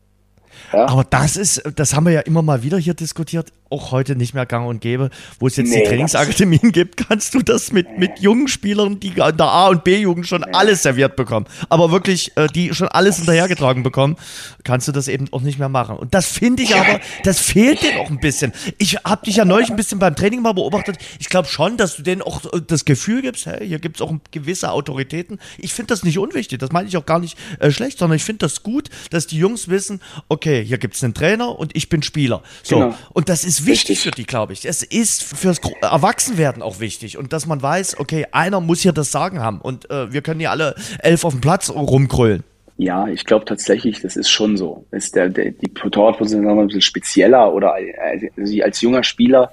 [0.72, 0.88] Ja?
[0.88, 4.34] Aber das ist, das haben wir ja immer mal wieder hier diskutiert auch heute nicht
[4.34, 5.10] mehr gang und gäbe.
[5.40, 8.00] Wo es jetzt nee, die Trainingsakademien gibt, kannst du das mit, nee.
[8.00, 10.54] mit jungen Spielern, die in der A- und B-Jugend schon nee.
[10.54, 14.18] alles serviert bekommen, aber wirklich, äh, die schon alles hinterhergetragen bekommen,
[14.64, 15.98] kannst du das eben auch nicht mehr machen.
[15.98, 18.54] Und das finde ich aber, das fehlt denen auch ein bisschen.
[18.78, 20.98] Ich habe dich ja neulich ein bisschen beim Training mal beobachtet.
[21.20, 24.02] Ich glaube schon, dass du denen auch äh, das Gefühl gibst, hey, hier gibt es
[24.02, 25.40] auch gewisse Autoritäten.
[25.58, 28.24] Ich finde das nicht unwichtig, das meine ich auch gar nicht äh, schlecht, sondern ich
[28.24, 31.90] finde das gut, dass die Jungs wissen, okay, hier gibt es einen Trainer und ich
[31.90, 32.44] bin Spieler.
[32.62, 32.76] So.
[32.76, 32.96] Genau.
[33.14, 34.66] Und das ist wichtig für die, glaube ich.
[34.66, 39.12] Es ist fürs Erwachsenwerden auch wichtig und dass man weiß, okay, einer muss hier das
[39.12, 42.44] Sagen haben und äh, wir können hier alle elf auf dem Platz rumkrüllen.
[42.78, 44.86] Ja, ich glaube tatsächlich, das ist schon so.
[44.92, 49.52] Ist der, der, die Torwartposition ein bisschen spezieller oder also als junger Spieler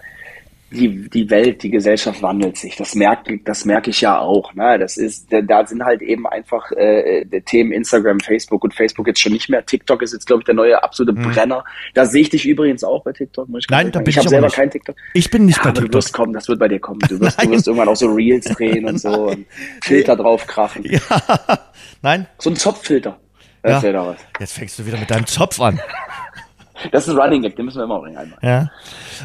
[0.71, 2.77] die, die Welt, die Gesellschaft wandelt sich.
[2.77, 4.55] Das merke das merke ich ja auch.
[4.55, 4.79] Ne?
[4.79, 9.33] Das ist, da sind halt eben einfach äh, Themen Instagram, Facebook und Facebook jetzt schon
[9.33, 9.65] nicht mehr.
[9.65, 11.33] TikTok ist jetzt, glaube ich, der neue absolute hm.
[11.33, 11.65] Brenner.
[11.95, 13.49] Da sehe ich dich übrigens auch bei TikTok.
[13.49, 14.57] Muss ich Nein, da bin ich, ich habe selber nicht.
[14.57, 14.97] kein TikTok.
[15.15, 15.91] Ich bin nicht ja, bei TikTok.
[15.91, 17.01] Du wirst kommen, das wird bei dir kommen.
[17.01, 19.47] Du wirst, du wirst irgendwann auch so Reels drehen und so und
[19.83, 20.85] Filter drauf krachen.
[20.85, 21.01] Ja.
[22.03, 22.27] Nein.
[22.39, 23.19] So ein Zopffilter.
[23.65, 24.17] Ja.
[24.39, 25.79] Jetzt fängst du wieder mit deinem Zopf an.
[26.93, 28.27] Das ist ein Running Gag, den müssen wir immer auch einmal.
[28.43, 28.71] Ja.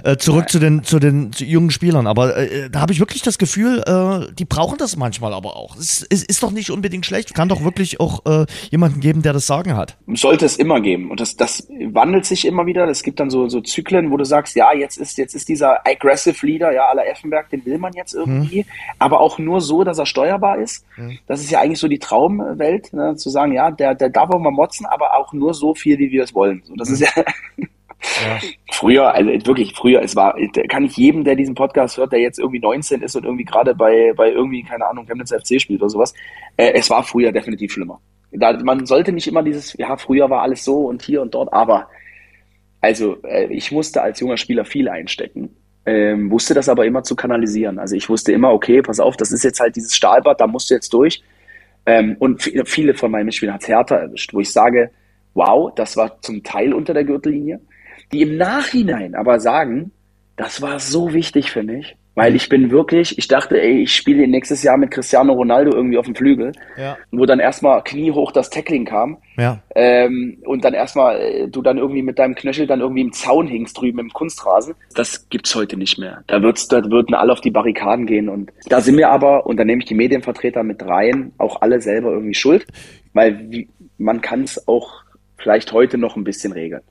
[0.03, 2.07] Äh, zurück zu den, zu den zu jungen Spielern.
[2.07, 5.75] Aber äh, da habe ich wirklich das Gefühl, äh, die brauchen das manchmal aber auch.
[5.77, 7.33] Es, es ist doch nicht unbedingt schlecht.
[7.33, 9.97] Kann doch wirklich auch äh, jemanden geben, der das Sagen hat.
[10.13, 11.11] Sollte es immer geben.
[11.11, 12.87] Und das, das wandelt sich immer wieder.
[12.89, 15.85] Es gibt dann so, so Zyklen, wo du sagst, ja, jetzt ist, jetzt ist dieser
[15.87, 18.61] aggressive Leader, ja, aller Effenberg, den will man jetzt irgendwie.
[18.61, 18.69] Hm.
[18.99, 20.85] Aber auch nur so, dass er steuerbar ist.
[20.95, 21.17] Hm.
[21.27, 24.39] Das ist ja eigentlich so die Traumwelt, ne, zu sagen, ja, der, der darf auch
[24.39, 26.63] mal motzen, aber auch nur so viel, wie wir es wollen.
[26.65, 26.93] So, das hm.
[26.95, 27.23] ist ja
[27.57, 28.39] ja.
[28.71, 30.35] Früher, also wirklich früher, es war,
[30.69, 33.73] kann ich jedem, der diesen Podcast hört, der jetzt irgendwie 19 ist und irgendwie gerade
[33.73, 36.13] bei, bei irgendwie, keine Ahnung, Chemnitz FC spielt oder sowas,
[36.57, 37.99] äh, es war früher definitiv schlimmer.
[38.31, 41.53] Da, man sollte nicht immer dieses, ja, früher war alles so und hier und dort,
[41.53, 41.87] aber
[42.81, 45.55] also äh, ich musste als junger Spieler viel einstecken.
[45.87, 47.79] Ähm, wusste das aber immer zu kanalisieren.
[47.79, 50.69] Also ich wusste immer, okay, pass auf, das ist jetzt halt dieses Stahlbad, da musst
[50.69, 51.23] du jetzt durch.
[51.85, 54.89] Ähm, und viele von meinen Mitspielern hat es härter erwischt, wo ich sage,
[55.35, 57.59] wow, das war zum Teil unter der Gürtellinie
[58.11, 59.91] die im Nachhinein aber sagen,
[60.37, 64.27] das war so wichtig für mich, weil ich bin wirklich, ich dachte, ey, ich spiele
[64.27, 66.97] nächstes Jahr mit Cristiano Ronaldo irgendwie auf dem Flügel, ja.
[67.11, 69.61] wo dann erstmal kniehoch das Tackling kam ja.
[69.75, 73.47] ähm, und dann erstmal äh, du dann irgendwie mit deinem Knöchel dann irgendwie im Zaun
[73.47, 74.75] hingst drüben im Kunstrasen.
[74.93, 76.23] Das gibt's heute nicht mehr.
[76.27, 79.57] Da wird's, da würden alle auf die Barrikaden gehen und da sind wir aber, und
[79.57, 82.65] da nehme ich die Medienvertreter mit rein, auch alle selber irgendwie schuld,
[83.13, 85.04] weil wie, man kann es auch
[85.37, 86.81] vielleicht heute noch ein bisschen regeln.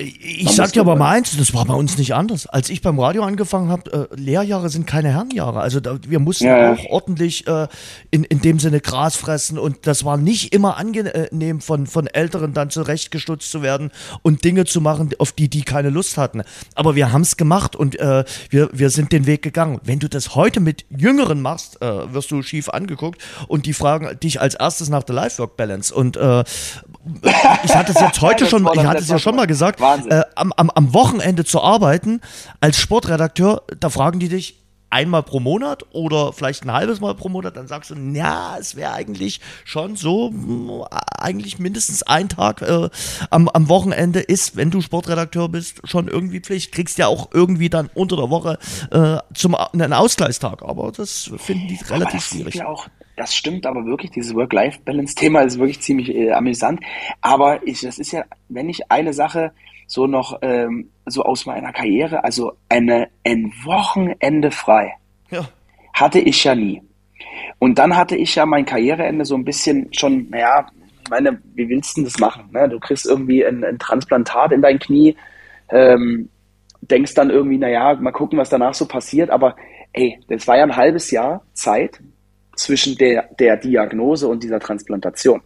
[0.00, 2.46] Ich Man sag dir aber mal eins, das war bei uns nicht anders.
[2.46, 5.60] Als ich beim Radio angefangen habe, äh, Lehrjahre sind keine Herrenjahre.
[5.60, 6.72] Also da, wir mussten ja.
[6.72, 7.68] auch ordentlich äh,
[8.10, 12.54] in, in dem Sinne Gras fressen und das war nicht immer angenehm von, von Älteren
[12.54, 13.90] dann zurechtgestutzt zu werden
[14.22, 16.42] und Dinge zu machen, auf die die keine Lust hatten.
[16.74, 19.80] Aber wir haben es gemacht und äh, wir, wir sind den Weg gegangen.
[19.84, 24.18] Wenn du das heute mit Jüngeren machst, äh, wirst du schief angeguckt und die fragen
[24.20, 25.94] dich als erstes nach der Life-Work-Balance.
[25.94, 26.44] Und äh,
[27.64, 30.52] ich hatte es jetzt heute schon, ich hatte es ja schon mal gesagt, äh, am,
[30.52, 32.20] am, am Wochenende zu arbeiten
[32.60, 34.60] als Sportredakteur, da fragen die dich,
[34.90, 38.76] einmal pro Monat oder vielleicht ein halbes Mal pro Monat, dann sagst du, ja, es
[38.76, 40.84] wäre eigentlich schon so, hm,
[41.16, 42.90] eigentlich mindestens ein Tag äh,
[43.30, 46.72] am, am Wochenende ist, wenn du Sportredakteur bist, schon irgendwie Pflicht.
[46.72, 48.58] Kriegst ja auch irgendwie dann unter der Woche
[48.90, 52.56] äh, zum einen Ausgleichstag, aber das finden die relativ schwierig.
[52.56, 56.80] Ja auch das stimmt aber wirklich, dieses Work-Life-Balance-Thema ist wirklich ziemlich äh, amüsant.
[57.20, 59.52] Aber ich, das ist ja, wenn ich eine Sache
[59.90, 64.94] so noch ähm, so aus meiner Karriere, also eine, ein Wochenende frei,
[65.30, 65.48] ja.
[65.92, 66.80] hatte ich ja nie.
[67.58, 70.66] Und dann hatte ich ja mein Karriereende so ein bisschen schon, naja,
[71.02, 72.50] ich meine, wie willst du denn das machen?
[72.52, 72.68] Ne?
[72.68, 75.16] Du kriegst irgendwie ein, ein Transplantat in dein Knie,
[75.70, 76.28] ähm,
[76.82, 79.30] denkst dann irgendwie, naja, mal gucken, was danach so passiert.
[79.30, 79.56] Aber
[79.92, 82.00] ey, das war ja ein halbes Jahr Zeit,
[82.60, 85.40] zwischen der, der Diagnose und dieser Transplantation.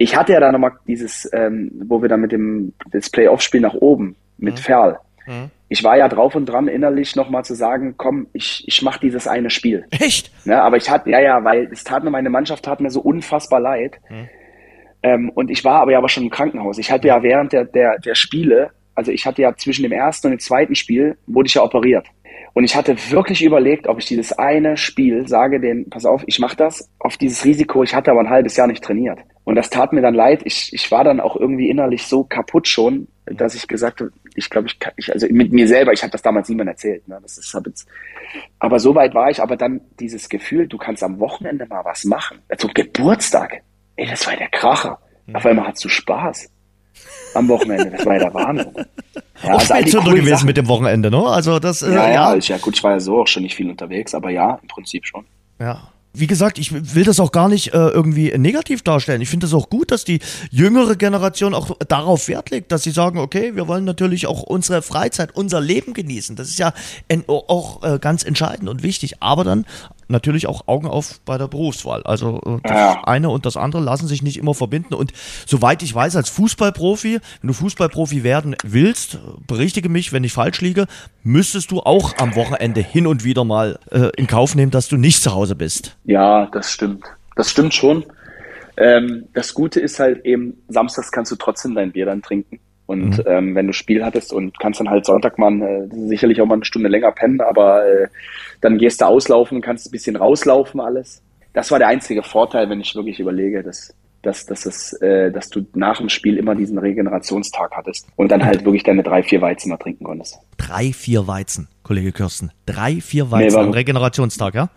[0.00, 3.74] Ich hatte ja da nochmal dieses, ähm, wo wir dann mit dem das Playoff-Spiel nach
[3.74, 4.58] oben mit mhm.
[4.58, 4.98] Ferl.
[5.26, 5.50] Mhm.
[5.68, 9.28] Ich war ja drauf und dran, innerlich nochmal zu sagen, komm, ich, ich mache dieses
[9.28, 9.84] eine Spiel.
[9.90, 10.32] Echt?
[10.46, 13.02] Ne, aber ich hatte, ja, ja, weil es tat mir, meine Mannschaft tat mir so
[13.02, 14.00] unfassbar leid.
[14.08, 14.28] Mhm.
[15.02, 16.78] Ähm, und ich war aber ja aber schon im Krankenhaus.
[16.78, 20.28] Ich hatte ja während der, der, der Spiele, also ich hatte ja zwischen dem ersten
[20.28, 22.06] und dem zweiten Spiel, wurde ich ja operiert.
[22.54, 26.38] Und ich hatte wirklich überlegt, ob ich dieses eine Spiel sage, den, pass auf, ich
[26.38, 27.82] mache das auf dieses Risiko.
[27.82, 29.18] Ich hatte aber ein halbes Jahr nicht trainiert.
[29.44, 30.42] Und das tat mir dann leid.
[30.44, 34.50] Ich, ich war dann auch irgendwie innerlich so kaputt schon, dass ich gesagt habe, ich
[34.50, 37.06] glaube, ich kann, ich, also mit mir selber, ich habe das damals niemand erzählt.
[37.08, 37.18] Ne?
[37.22, 37.88] Das ist, hab jetzt,
[38.58, 42.04] aber so weit war ich, aber dann dieses Gefühl, du kannst am Wochenende mal was
[42.04, 42.38] machen.
[42.58, 43.62] Zum Geburtstag.
[43.96, 44.98] Ey, das war der Kracher.
[45.32, 46.50] Auf einmal hast du Spaß
[47.34, 47.90] am Wochenende.
[47.90, 48.72] Das war ja der Wahnsinn.
[49.42, 50.46] Ja, auch also gewesen Sachen.
[50.46, 51.24] mit dem Wochenende, ne?
[51.24, 52.36] Also das, äh, ja, ja, ja.
[52.36, 54.68] Ich, ja, gut, ich war ja so auch schon nicht viel unterwegs, aber ja, im
[54.68, 55.24] Prinzip schon.
[55.58, 55.88] Ja.
[56.12, 59.20] Wie gesagt, ich will das auch gar nicht äh, irgendwie negativ darstellen.
[59.20, 60.18] Ich finde es auch gut, dass die
[60.50, 64.82] jüngere Generation auch darauf Wert legt, dass sie sagen, okay, wir wollen natürlich auch unsere
[64.82, 66.34] Freizeit, unser Leben genießen.
[66.34, 66.72] Das ist ja
[67.28, 69.22] auch äh, ganz entscheidend und wichtig.
[69.22, 69.66] Aber dann
[70.10, 72.02] natürlich auch Augen auf bei der Berufswahl.
[72.04, 73.04] Also äh, das ja.
[73.04, 74.94] eine und das andere lassen sich nicht immer verbinden.
[74.94, 75.12] Und
[75.46, 80.60] soweit ich weiß, als Fußballprofi, wenn du Fußballprofi werden willst, berichtige mich, wenn ich falsch
[80.60, 80.86] liege,
[81.22, 84.96] müsstest du auch am Wochenende hin und wieder mal äh, in Kauf nehmen, dass du
[84.96, 85.96] nicht zu Hause bist.
[86.04, 87.04] Ja, das stimmt.
[87.36, 88.04] Das stimmt schon.
[88.76, 92.60] Ähm, das Gute ist halt eben, samstags kannst du trotzdem dein Bier dann trinken
[92.90, 93.24] Und mhm.
[93.26, 96.54] ähm, wenn du Spiel hattest und kannst dann halt Sonntag mal äh, sicherlich auch mal
[96.54, 98.08] eine Stunde länger pennen, aber äh,
[98.62, 101.22] dann gehst du auslaufen, kannst ein bisschen rauslaufen alles.
[101.52, 105.50] Das war der einzige Vorteil, wenn ich wirklich überlege, dass, dass, dass, es, äh, dass
[105.50, 109.40] du nach dem Spiel immer diesen Regenerationstag hattest und dann halt wirklich deine drei, vier
[109.40, 110.40] Weizen mal trinken konntest.
[110.56, 112.50] Drei, vier Weizen, Kollege Kirsten.
[112.66, 114.68] Drei, vier Weizen nee, am Regenerationstag, ja?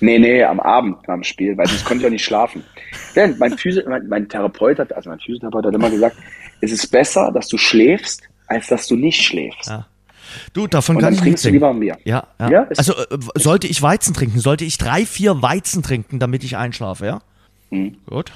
[0.00, 2.62] Nee, nee, am Abend am Spiel, weil sonst konnte ich auch nicht schlafen.
[3.14, 6.16] Denn mein, Physi mein, mein Therapeut hat, also mein Physiotherapeut hat immer gesagt,
[6.60, 9.68] es ist besser, dass du schläfst, als dass du nicht schläfst.
[9.68, 9.86] Ja.
[10.52, 11.96] Du, davon Und kann ich trinkst du lieber Bier.
[12.04, 12.50] Ja, ja.
[12.50, 16.56] ja also äh, sollte ich Weizen trinken, sollte ich drei, vier Weizen trinken, damit ich
[16.56, 17.20] einschlafe, ja?
[17.70, 17.96] Mhm.
[18.06, 18.32] Gut.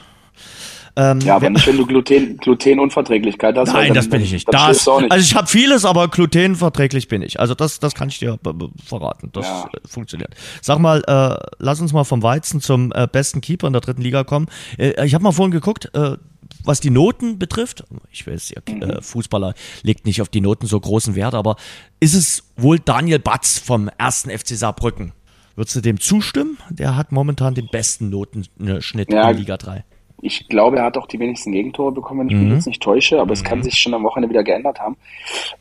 [0.97, 3.72] Ähm, ja, aber nicht, wenn du Gluten, Glutenunverträglichkeit hast.
[3.72, 4.49] Nein, dann, das bin ich nicht.
[4.53, 5.12] Das, nicht.
[5.12, 7.38] Also ich habe vieles, aber glutenverträglich bin ich.
[7.38, 8.38] Also das, das kann ich dir
[8.84, 9.30] verraten.
[9.32, 9.64] Das ja.
[9.64, 10.34] Äh, funktioniert.
[10.61, 14.03] Sag mal, äh, lass uns mal vom Weizen zum äh, besten Keeper in der dritten
[14.03, 14.47] Liga kommen.
[14.78, 16.16] Äh, ich habe mal vorhin geguckt, äh,
[16.64, 17.84] was die Noten betrifft.
[18.11, 18.82] Ich weiß, ja, mhm.
[18.82, 21.57] Äh, Fußballer legt nicht auf die Noten so großen Wert, aber
[22.01, 25.12] ist es wohl Daniel Batz vom ersten FC Saarbrücken?
[25.57, 26.59] Würdest du dem zustimmen?
[26.70, 29.84] Der hat momentan den besten Notenschnitt ja, in Liga 3.
[30.23, 32.45] Ich glaube, er hat auch die wenigsten Gegentore bekommen, wenn ich mhm.
[32.45, 33.62] mich jetzt nicht täusche, aber es kann mhm.
[33.64, 34.97] sich schon am Wochenende wieder geändert haben.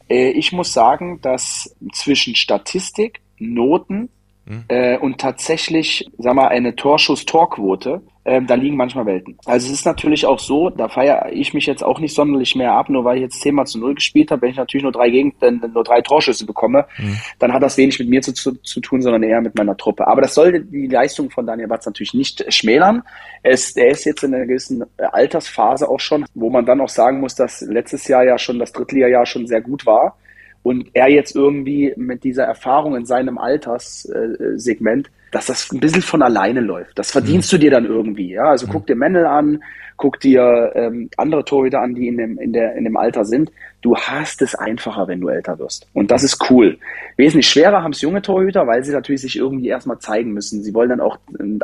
[0.09, 4.09] Äh, ich muss sagen, dass zwischen Statistik, Noten
[4.49, 4.65] mhm.
[4.67, 9.37] äh, und tatsächlich, sag mal, eine Torschuss-Torquote ähm, da liegen manchmal Welten.
[9.45, 12.73] Also es ist natürlich auch so, da feiere ich mich jetzt auch nicht sonderlich mehr
[12.73, 14.91] ab, nur weil ich jetzt 10 mal zu 0 gespielt habe, wenn ich natürlich nur
[14.91, 17.17] drei Gegen äh, nur drei Torschüsse bekomme, mhm.
[17.39, 20.05] dann hat das wenig mit mir zu, zu, zu, tun, sondern eher mit meiner Truppe.
[20.07, 23.01] Aber das soll die Leistung von Daniel Batz natürlich nicht schmälern.
[23.41, 27.21] Es, er ist jetzt in einer gewissen Altersphase auch schon, wo man dann auch sagen
[27.21, 30.17] muss, dass letztes Jahr ja schon das Drittliga-Jahr schon sehr gut war
[30.63, 36.21] und er jetzt irgendwie mit dieser Erfahrung in seinem Alterssegment dass das ein bisschen von
[36.21, 36.97] alleine läuft.
[36.97, 37.57] Das verdienst mhm.
[37.57, 38.33] du dir dann irgendwie.
[38.33, 38.45] Ja?
[38.45, 38.71] Also mhm.
[38.71, 39.63] guck dir Mendel an,
[39.97, 43.51] guck dir ähm, andere Torhüter an, die in dem, in, der, in dem Alter sind.
[43.81, 45.87] Du hast es einfacher, wenn du älter wirst.
[45.93, 46.77] Und das ist cool.
[47.17, 50.63] Wesentlich schwerer haben es junge Torhüter, weil sie natürlich sich irgendwie erstmal zeigen müssen.
[50.63, 51.17] Sie wollen dann auch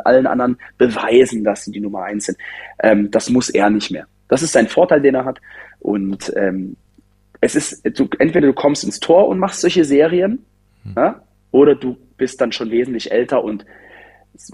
[0.04, 2.38] allen anderen beweisen, dass sie die Nummer eins sind.
[2.82, 4.06] Ähm, das muss er nicht mehr.
[4.28, 5.40] Das ist sein Vorteil, den er hat.
[5.80, 6.76] Und ähm,
[7.40, 10.44] es ist, du, entweder du kommst ins Tor und machst solche Serien,
[10.84, 10.92] mhm.
[10.96, 13.64] ja, oder du bist dann schon wesentlich älter und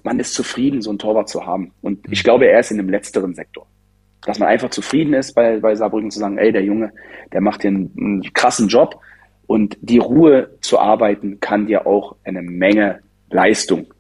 [0.05, 1.73] man ist zufrieden, so einen Torwart zu haben.
[1.83, 2.25] Und ich mhm.
[2.25, 3.67] glaube, er ist in dem letzteren Sektor.
[4.25, 6.93] Dass man einfach zufrieden ist, bei, bei Saarbrücken zu sagen, ey, der Junge,
[7.33, 9.01] der macht hier einen, einen krassen Job
[9.47, 13.92] und die Ruhe zu arbeiten kann dir auch eine Menge Leistung.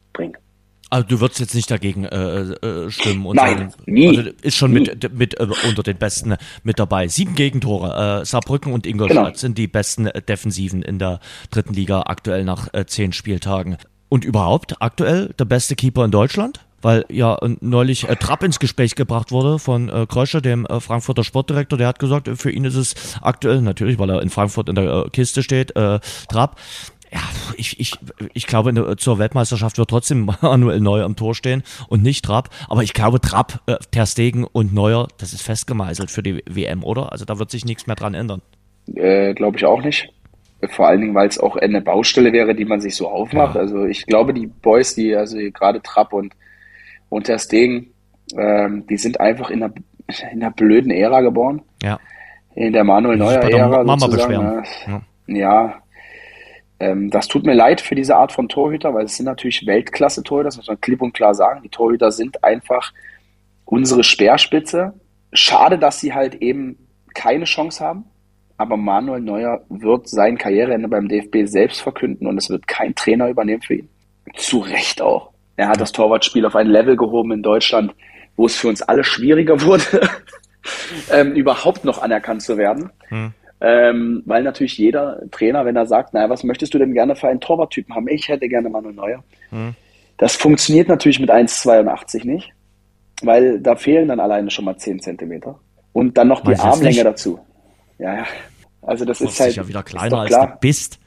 [0.93, 4.09] Also du würdest jetzt nicht dagegen äh, äh, stimmen und Nein, sagen, nie.
[4.09, 4.80] Also ist schon nie.
[4.80, 7.09] mit, mit äh, unter den Besten mit dabei.
[7.09, 8.20] Sieben Gegentore.
[8.20, 9.38] Äh, Saarbrücken und Ingolstadt genau.
[9.38, 11.20] sind die besten äh, Defensiven in der
[11.51, 13.78] dritten Liga aktuell nach äh, zehn Spieltagen.
[14.11, 16.61] Und überhaupt aktuell der beste Keeper in Deutschland?
[16.82, 21.24] Weil ja neulich äh, Trapp ins Gespräch gebracht wurde von äh, Krösche, dem äh, Frankfurter
[21.24, 21.78] Sportdirektor.
[21.78, 25.07] Der hat gesagt, für ihn ist es aktuell, natürlich, weil er in Frankfurt in der
[25.07, 26.61] äh, Kiste steht, äh, Trapp,
[27.12, 27.20] ja,
[27.56, 27.98] ich, ich,
[28.32, 32.48] ich glaube, zur Weltmeisterschaft wird trotzdem Manuel Neuer am Tor stehen und nicht Trapp.
[32.68, 36.82] Aber ich glaube, Trapp, äh, Ter Stegen und Neuer, das ist festgemeißelt für die WM,
[36.82, 37.12] oder?
[37.12, 38.40] Also da wird sich nichts mehr dran ändern.
[38.94, 40.12] Äh, glaube ich auch nicht.
[40.70, 43.56] Vor allen Dingen, weil es auch eine Baustelle wäre, die man sich so aufmacht.
[43.56, 43.60] Ja.
[43.60, 46.34] Also ich glaube, die Boys, die, also gerade Trapp und,
[47.08, 47.92] und Ter Stegen,
[48.36, 49.74] ähm, die sind einfach in einer,
[50.32, 51.62] in einer blöden Ära geboren.
[51.82, 51.98] Ja.
[52.54, 53.82] In der Manuel Neuer Ära.
[53.82, 54.64] Mama beschweren.
[54.86, 55.02] Ja.
[55.26, 55.82] ja,
[56.82, 60.48] ähm, das tut mir leid für diese Art von Torhüter, weil es sind natürlich Weltklasse-Torhüter,
[60.48, 61.62] das muss man klipp und klar sagen.
[61.62, 62.92] Die Torhüter sind einfach
[63.64, 64.92] unsere Speerspitze.
[65.32, 68.04] Schade, dass sie halt eben keine Chance haben.
[68.56, 73.28] Aber Manuel Neuer wird sein Karriereende beim DFB selbst verkünden und es wird kein Trainer
[73.28, 73.88] übernehmen für ihn.
[74.34, 75.30] Zu Recht auch.
[75.56, 77.94] Er hat das Torwartspiel auf ein Level gehoben in Deutschland,
[78.36, 80.10] wo es für uns alle schwieriger wurde,
[81.12, 82.90] ähm, überhaupt noch anerkannt zu werden.
[83.08, 83.34] Hm.
[83.64, 87.28] Ähm, weil natürlich jeder Trainer, wenn er sagt, naja, was möchtest du denn gerne für
[87.28, 88.08] einen Torwarttypen haben?
[88.08, 89.24] Ich hätte gerne Manuel Neuer.
[89.52, 89.74] Mhm.
[90.18, 92.52] Das funktioniert natürlich mit 1,82 nicht,
[93.22, 95.60] weil da fehlen dann alleine schon mal 10 Zentimeter.
[95.92, 97.38] Und dann noch die Armlänge dazu.
[97.98, 98.26] Ja, ja.
[98.80, 99.54] Also das, das ist halt.
[99.54, 100.98] ja wieder kleiner als du bist.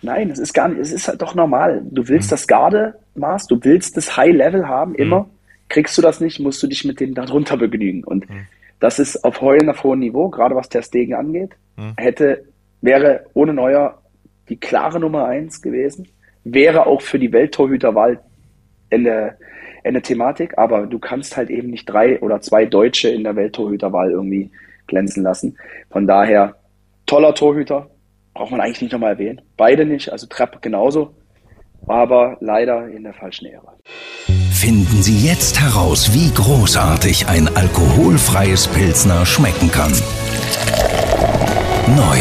[0.00, 1.82] Nein, es ist gar nicht, es ist halt doch normal.
[1.84, 2.30] Du willst mhm.
[2.30, 5.24] das Gardemaß, du willst das High Level haben, immer.
[5.24, 5.30] Mhm.
[5.68, 8.04] Kriegst du das nicht, musst du dich mit dem darunter begnügen.
[8.04, 8.46] Und mhm.
[8.80, 11.50] Das ist auf heulen auf hohem Niveau, gerade was der Stegen angeht.
[11.76, 11.92] Hm.
[11.96, 12.44] Hätte,
[12.80, 14.02] wäre ohne Neuer
[14.48, 16.08] die klare Nummer eins gewesen.
[16.44, 18.20] Wäre auch für die Welttorhüterwahl
[18.90, 19.36] eine,
[19.84, 24.10] eine Thematik, aber du kannst halt eben nicht drei oder zwei Deutsche in der Welttorhüterwahl
[24.10, 24.50] irgendwie
[24.86, 25.56] glänzen lassen.
[25.90, 26.56] Von daher,
[27.06, 27.90] toller Torhüter,
[28.34, 29.42] braucht man eigentlich nicht nochmal erwähnen.
[29.56, 31.14] Beide nicht, also Trepp genauso,
[31.90, 33.74] aber leider in der falschen Ära.
[34.52, 39.92] Finden Sie jetzt heraus, wie großartig ein alkoholfreies Pilsner schmecken kann.
[41.96, 42.18] Neu.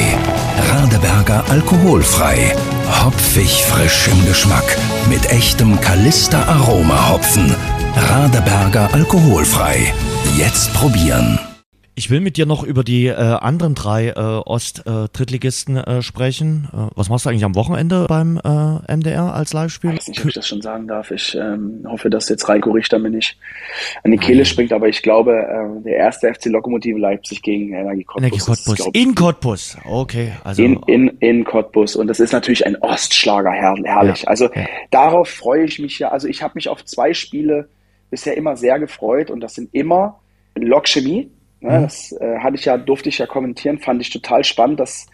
[0.71, 2.55] Radeberger alkoholfrei.
[3.03, 4.77] Hopfig frisch im Geschmack.
[5.09, 7.55] Mit echtem Kalister Aroma Hopfen.
[7.95, 9.93] Radeberger alkoholfrei.
[10.37, 11.39] Jetzt probieren.
[11.99, 16.69] Ich will mit dir noch über die äh, anderen drei äh, Ost-Drittligisten äh, äh, sprechen.
[16.71, 19.89] Äh, was machst du eigentlich am Wochenende beim äh, MDR als Live-Spiel?
[19.89, 21.11] Ich weiß nicht, ob ich das schon sagen darf.
[21.11, 23.37] Ich ähm, hoffe, dass jetzt Reiko Richter mir nicht
[24.05, 28.05] an die Kehle springt, aber ich glaube, äh, der erste FC Lokomotive Leipzig gegen Energie
[28.05, 28.23] Cottbus.
[28.23, 28.79] Energie Cottbus.
[28.79, 29.77] Ist, in Cottbus.
[29.83, 30.31] Okay.
[30.45, 31.97] Also in, in, in Cottbus.
[31.97, 34.21] Und das ist natürlich ein Ostschlager, herr, herrlich.
[34.21, 34.67] Ja, also ja.
[34.89, 36.11] darauf freue ich mich ja.
[36.11, 37.67] Also ich habe mich auf zwei Spiele
[38.09, 40.21] bisher immer sehr gefreut und das sind immer
[40.55, 41.29] Lokchemie
[41.61, 41.83] Ne, mhm.
[41.83, 45.07] Das äh, hatte ich ja, durfte ich ja kommentieren, fand ich total spannend, das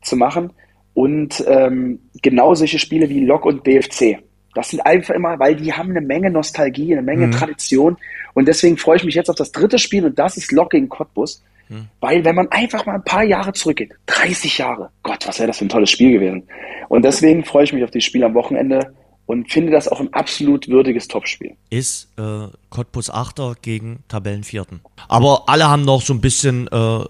[0.00, 0.52] zu machen.
[0.94, 4.18] Und ähm, genau solche Spiele wie Lok und BFC.
[4.54, 7.32] Das sind einfach immer, weil die haben eine Menge Nostalgie, eine Menge mhm.
[7.32, 7.96] Tradition.
[8.34, 10.88] Und deswegen freue ich mich jetzt auf das dritte Spiel und das ist Lok gegen
[10.88, 11.42] Cottbus.
[11.68, 11.86] Mhm.
[12.00, 15.58] Weil wenn man einfach mal ein paar Jahre zurückgeht, 30 Jahre, Gott, was wäre das
[15.58, 16.42] für ein tolles Spiel gewesen.
[16.88, 18.94] Und deswegen freue ich mich auf das Spiel am Wochenende
[19.32, 21.56] und finde das auch ein absolut würdiges Topspiel.
[21.70, 24.80] Ist äh, Cottbus Achter gegen Tabellenvierten.
[25.08, 27.04] Aber alle haben noch so ein bisschen äh,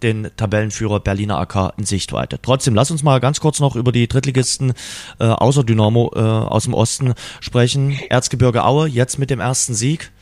[0.00, 2.38] den Tabellenführer Berliner AK in Sichtweite.
[2.40, 4.72] Trotzdem, lass uns mal ganz kurz noch über die Drittligisten
[5.18, 7.98] äh, außer Dynamo äh, aus dem Osten sprechen.
[8.08, 10.12] Erzgebirge Aue, jetzt mit dem ersten Sieg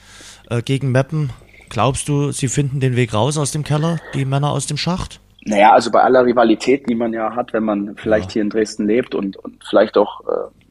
[0.49, 1.31] äh, gegen Meppen.
[1.69, 5.21] Glaubst du, sie finden den Weg raus aus dem Keller, die Männer aus dem Schacht?
[5.45, 8.35] Naja, also bei aller Rivalität, die man ja hat, wenn man vielleicht ja.
[8.35, 10.62] hier in Dresden lebt und, und vielleicht auch äh,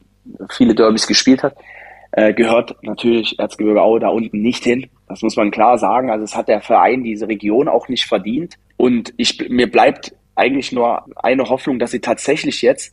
[0.50, 1.56] viele Derbys gespielt hat,
[2.12, 4.88] äh, gehört natürlich Erzgebirge Aue da unten nicht hin.
[5.08, 6.10] Das muss man klar sagen.
[6.10, 8.56] Also es hat der Verein diese Region auch nicht verdient.
[8.76, 12.92] Und ich, mir bleibt eigentlich nur eine Hoffnung, dass sie tatsächlich jetzt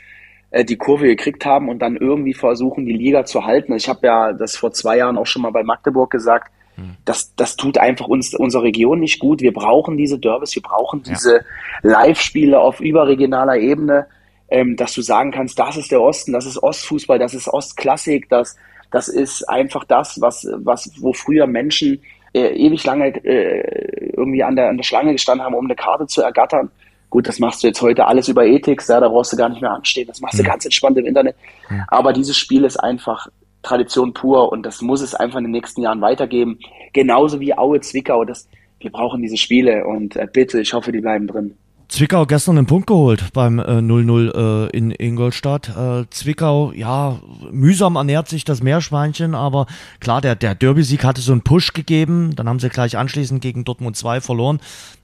[0.51, 3.73] äh, die Kurve gekriegt haben und dann irgendwie versuchen, die Liga zu halten.
[3.73, 6.51] Ich habe ja das vor zwei Jahren auch schon mal bei Magdeburg gesagt.
[6.75, 6.95] Hm.
[7.05, 9.41] Das, das tut einfach uns, unserer Region nicht gut.
[9.41, 11.41] Wir brauchen diese Derbys, wir brauchen diese ja.
[11.83, 14.07] Live-Spiele auf überregionaler Ebene
[14.51, 18.29] ähm, dass du sagen kannst, das ist der Osten, das ist Ostfußball, das ist Ostklassik,
[18.29, 18.57] das,
[18.91, 22.01] das ist einfach das, was, was, wo früher Menschen
[22.33, 26.07] äh, ewig lange äh, irgendwie an der, an der Schlange gestanden haben, um eine Karte
[26.07, 26.69] zu ergattern.
[27.09, 29.61] Gut, das machst du jetzt heute alles über Ethik, ja, da brauchst du gar nicht
[29.61, 30.47] mehr anstehen, das machst du mhm.
[30.47, 31.35] ganz entspannt im Internet.
[31.69, 31.83] Mhm.
[31.87, 33.27] Aber dieses Spiel ist einfach
[33.61, 36.59] Tradition pur und das muss es einfach in den nächsten Jahren weitergeben.
[36.93, 38.23] Genauso wie Aue Zwickau.
[38.25, 38.47] Das,
[38.79, 41.57] wir brauchen diese Spiele und äh, bitte, ich hoffe, die bleiben drin.
[41.89, 45.69] Zwickau gestern einen Punkt geholt beim 0-0 äh, äh, in Ingolstadt.
[45.69, 47.19] Äh, Zwickau, ja,
[47.51, 49.65] mühsam ernährt sich das Meerschweinchen, aber
[49.99, 52.35] klar, der, der Derby-Sieg hatte so einen Push gegeben.
[52.35, 54.59] Dann haben sie gleich anschließend gegen Dortmund 2 verloren.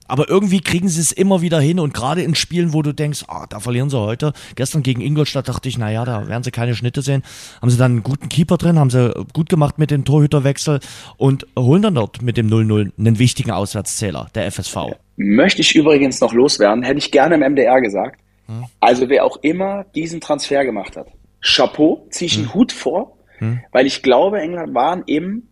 [0.06, 3.24] Aber irgendwie kriegen sie es immer wieder hin und gerade in Spielen, wo du denkst,
[3.26, 4.32] ah, da verlieren sie heute.
[4.54, 7.24] Gestern gegen Ingolstadt dachte ich, naja, da werden sie keine Schnitte sehen.
[7.60, 10.78] Haben sie dann einen guten Keeper drin, haben sie gut gemacht mit dem Torhüterwechsel
[11.16, 14.94] und holen dann dort mit dem 0-0 einen wichtigen Auswärtszähler, der FSV.
[15.16, 18.20] Möchte ich übrigens noch loswerden, hätte ich gerne im MDR gesagt.
[18.46, 18.66] Hm.
[18.80, 21.08] Also wer auch immer diesen Transfer gemacht hat,
[21.40, 22.54] Chapeau, ziehe ich einen hm.
[22.54, 23.60] Hut vor, hm.
[23.72, 25.48] weil ich glaube, England waren eben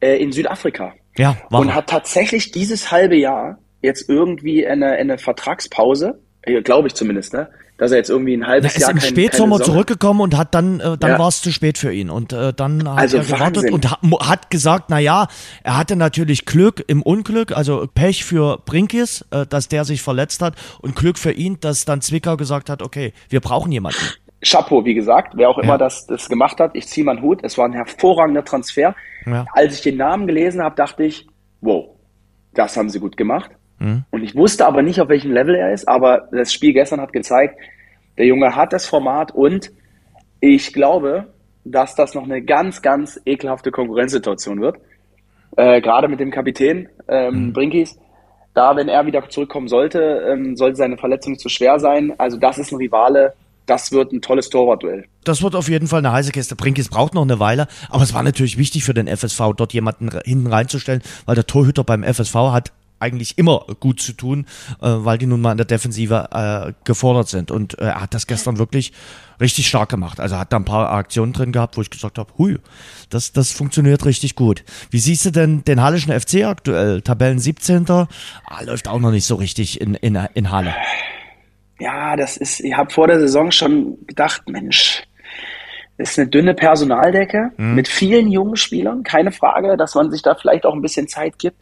[0.00, 0.94] äh, in Südafrika.
[1.16, 6.94] Ja, war und hat tatsächlich dieses halbe Jahr jetzt irgendwie eine, eine Vertragspause, glaube ich
[6.94, 7.48] zumindest, ne?
[7.78, 8.90] dass er jetzt irgendwie ein halbes er Jahr.
[8.90, 11.18] Er ist im kein, Spätsommer zurückgekommen und hat dann, äh, dann ja.
[11.18, 12.10] war es zu spät für ihn.
[12.10, 13.72] Und äh, dann hat also er gewartet Wahnsinn.
[13.72, 15.28] und hat, hat gesagt, na ja,
[15.62, 20.42] er hatte natürlich Glück im Unglück, also Pech für Brinkis, äh, dass der sich verletzt
[20.42, 24.00] hat und Glück für ihn, dass dann Zwickau gesagt hat, okay, wir brauchen jemanden.
[24.42, 25.78] Chapeau, wie gesagt, wer auch immer ja.
[25.78, 28.94] das, das gemacht hat, ich ziehe meinen Hut, es war ein hervorragender Transfer.
[29.26, 29.46] Ja.
[29.52, 31.26] Als ich den Namen gelesen habe, dachte ich,
[31.60, 31.90] wow,
[32.54, 33.50] das haben sie gut gemacht.
[33.78, 34.04] Mhm.
[34.10, 37.12] Und ich wusste aber nicht, auf welchem Level er ist, aber das Spiel gestern hat
[37.12, 37.58] gezeigt,
[38.16, 39.70] der Junge hat das Format und
[40.40, 41.26] ich glaube,
[41.64, 44.76] dass das noch eine ganz, ganz ekelhafte Konkurrenzsituation wird.
[45.56, 47.52] Äh, Gerade mit dem Kapitän ähm, mhm.
[47.52, 47.98] Brinkis.
[48.54, 52.14] Da, wenn er wieder zurückkommen sollte, ähm, sollte seine Verletzung zu schwer sein.
[52.18, 53.34] Also das ist ein Rivale,
[53.66, 55.04] das wird ein tolles Torwartduell.
[55.24, 56.56] Das wird auf jeden Fall eine heiße Kiste.
[56.56, 60.10] Brinkis braucht noch eine Weile, aber es war natürlich wichtig für den FSV, dort jemanden
[60.24, 64.46] hinten reinzustellen, weil der Torhüter beim FSV hat eigentlich immer gut zu tun,
[64.80, 67.50] äh, weil die nun mal in der Defensive äh, gefordert sind.
[67.50, 68.92] Und äh, er hat das gestern wirklich
[69.40, 70.20] richtig stark gemacht.
[70.20, 72.58] Also hat da ein paar Aktionen drin gehabt, wo ich gesagt habe, hui,
[73.10, 74.64] das, das funktioniert richtig gut.
[74.90, 77.02] Wie siehst du denn den Hallischen FC aktuell?
[77.02, 77.86] Tabellen 17.
[77.88, 78.06] Ah,
[78.64, 80.74] läuft auch noch nicht so richtig in, in, in Halle.
[81.78, 85.04] Ja, das ist, ich habe vor der Saison schon gedacht, Mensch,
[85.98, 87.74] ist eine dünne Personaldecke mhm.
[87.74, 91.38] mit vielen jungen Spielern, keine Frage, dass man sich da vielleicht auch ein bisschen Zeit
[91.38, 91.60] gibt.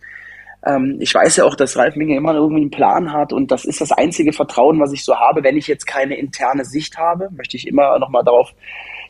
[0.67, 3.65] Ähm, ich weiß ja auch, dass Ralf Minge immer irgendwie einen Plan hat und das
[3.65, 5.45] ist das einzige Vertrauen, was ich so habe.
[5.45, 8.53] Wenn ich jetzt keine interne Sicht habe, möchte ich immer nochmal darauf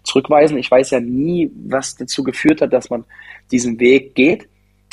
[0.04, 0.58] zurückweisen.
[0.58, 3.04] Ich weiß ja nie, was dazu geführt hat, dass man
[3.50, 4.48] diesen Weg geht.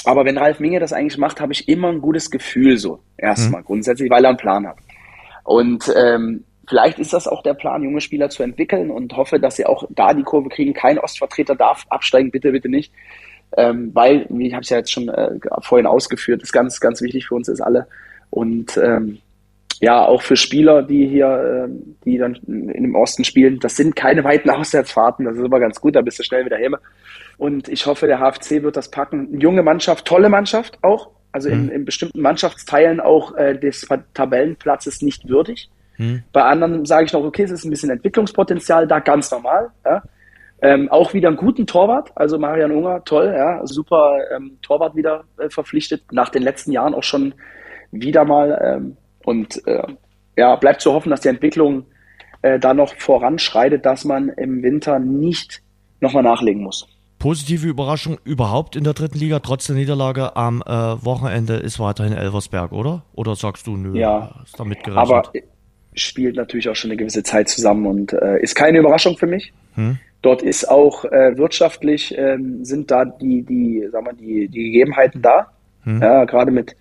[0.06, 3.00] Aber wenn Ralf Minge das eigentlich macht, habe ich immer ein gutes Gefühl so.
[3.18, 3.66] Erstmal mhm.
[3.66, 4.78] grundsätzlich, weil er einen Plan hat.
[5.44, 9.56] Und ähm, vielleicht ist das auch der Plan, junge Spieler zu entwickeln und hoffe, dass
[9.56, 10.74] sie auch da die Kurve kriegen.
[10.74, 12.92] Kein Ostvertreter darf absteigen, bitte, bitte nicht.
[13.56, 17.02] Ähm, weil, wie ich habe es ja jetzt schon äh, vorhin ausgeführt, ist ganz, ganz
[17.02, 17.88] wichtig für uns ist alle.
[18.30, 19.20] Und ähm,
[19.80, 21.70] ja, auch für Spieler, die hier, äh,
[22.06, 25.82] die dann in dem Osten spielen, das sind keine weiten Auswärtsfahrten, das ist immer ganz
[25.82, 26.76] gut, da bist du schnell wieder heim.
[27.38, 29.40] Und ich hoffe, der HFC wird das packen.
[29.40, 31.72] Junge Mannschaft, tolle Mannschaft auch, also in, mhm.
[31.72, 35.70] in bestimmten Mannschaftsteilen auch äh, des Tabellenplatzes nicht würdig.
[35.98, 36.24] Mhm.
[36.32, 39.70] Bei anderen sage ich noch, okay, es ist ein bisschen Entwicklungspotenzial da, ganz normal.
[39.86, 40.02] Ja.
[40.64, 45.26] Ähm, auch wieder einen guten Torwart, also Marian Unger, toll, ja, super ähm, Torwart wieder
[45.38, 47.34] äh, verpflichtet, nach den letzten Jahren auch schon
[47.92, 48.58] wieder mal.
[48.64, 49.84] Ähm, und äh,
[50.38, 51.86] ja, bleibt zu hoffen, dass die Entwicklung
[52.44, 55.62] äh, da noch voranschreitet, dass man im Winter nicht
[56.00, 56.88] nochmal nachlegen muss.
[57.20, 62.14] Positive Überraschung überhaupt in der dritten Liga, trotz der Niederlage am äh, Wochenende ist weiterhin
[62.14, 63.04] Elversberg, oder?
[63.14, 65.10] Oder sagst du, nö, ja, ist damit gerechnet?
[65.10, 65.24] Aber
[65.94, 69.52] spielt natürlich auch schon eine gewisse Zeit zusammen und äh, ist keine Überraschung für mich.
[69.76, 70.00] Hm.
[70.24, 75.22] Dort ist auch äh, wirtschaftlich äh, sind da die, die, sagen wir, die, die Gegebenheiten
[75.22, 75.52] da.
[75.84, 76.02] Hm.
[76.02, 76.78] Ja, gerade mit,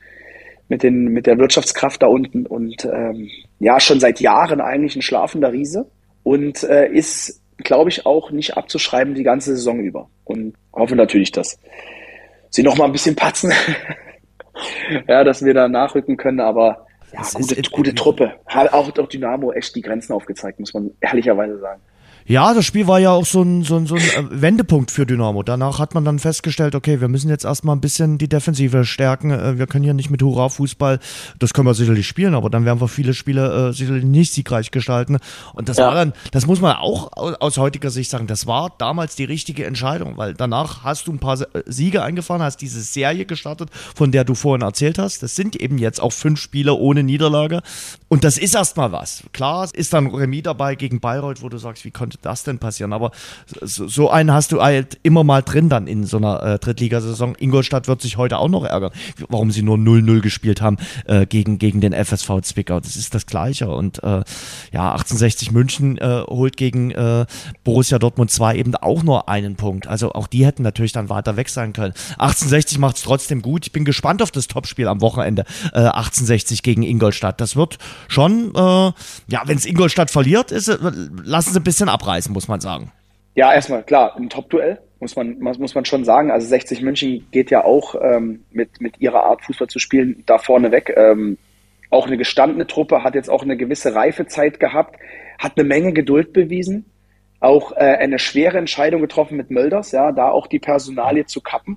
[0.69, 3.29] mit, den, mit der Wirtschaftskraft da unten und ähm,
[3.59, 5.91] ja, schon seit Jahren eigentlich ein schlafender Riese
[6.23, 10.09] und äh, ist, glaube ich, auch nicht abzuschreiben die ganze Saison über.
[10.23, 11.59] Und hoffe natürlich, dass
[12.49, 13.53] sie noch mal ein bisschen patzen.
[15.09, 18.35] ja, dass wir da nachrücken können, aber ja, gute, gute Truppe.
[18.47, 21.81] Hat auch, auch Dynamo echt die Grenzen aufgezeigt, muss man ehrlicherweise sagen.
[22.33, 25.05] Ja, das Spiel war ja auch so ein, so ein, so ein äh, Wendepunkt für
[25.05, 25.43] Dynamo.
[25.43, 29.33] Danach hat man dann festgestellt, okay, wir müssen jetzt erstmal ein bisschen die Defensive stärken.
[29.33, 30.99] Äh, wir können hier nicht mit Hurra-Fußball,
[31.39, 34.71] das können wir sicherlich spielen, aber dann werden wir viele Spiele äh, sicherlich nicht siegreich
[34.71, 35.19] gestalten.
[35.53, 35.89] Und das ja.
[35.89, 39.67] war dann, das muss man auch aus heutiger Sicht sagen, das war damals die richtige
[39.67, 44.11] Entscheidung, weil danach hast du ein paar äh, Siege eingefahren, hast diese Serie gestartet, von
[44.11, 45.23] der du vorhin erzählt hast.
[45.23, 47.61] Das sind eben jetzt auch fünf Spiele ohne Niederlage.
[48.09, 49.23] Und das ist erstmal was.
[49.35, 52.59] Klar, ist dann Remis dabei gegen Bayreuth, wo du sagst, wie konnte konnte das denn
[52.59, 52.93] passieren?
[52.93, 53.11] Aber
[53.61, 57.35] so, so einen hast du halt immer mal drin dann in so einer äh, Drittligasaison.
[57.39, 58.93] Ingolstadt wird sich heute auch noch ärgern,
[59.29, 62.81] warum sie nur 0-0 gespielt haben äh, gegen, gegen den FSV Zwickau.
[62.81, 63.69] Das ist das Gleiche.
[63.69, 64.23] Und äh,
[64.73, 67.27] ja, 1860 München äh, holt gegen äh,
[67.65, 69.87] Borussia Dortmund 2 eben auch nur einen Punkt.
[69.87, 71.95] Also auch die hätten natürlich dann weiter weg sein können.
[72.19, 73.67] 1860 macht es trotzdem gut.
[73.67, 75.45] Ich bin gespannt auf das Topspiel am Wochenende.
[75.73, 77.41] Äh, 1860 gegen Ingolstadt.
[77.41, 80.79] Das wird schon, äh, ja, wenn es Ingolstadt verliert, ist, äh,
[81.23, 82.93] lassen sie ein bisschen ab abreißen, muss man sagen.
[83.35, 86.31] Ja, erstmal klar, ein Top-Duell, muss man, muss man schon sagen.
[86.31, 90.39] Also 60 München geht ja auch ähm, mit, mit ihrer Art Fußball zu spielen da
[90.39, 90.93] vorne weg.
[90.97, 91.39] Ähm,
[91.91, 94.99] auch eine gestandene Truppe, hat jetzt auch eine gewisse Reifezeit gehabt,
[95.39, 96.87] hat eine Menge Geduld bewiesen,
[97.41, 101.77] auch äh, eine schwere Entscheidung getroffen mit Mölders, ja, da auch die Personalie zu kappen.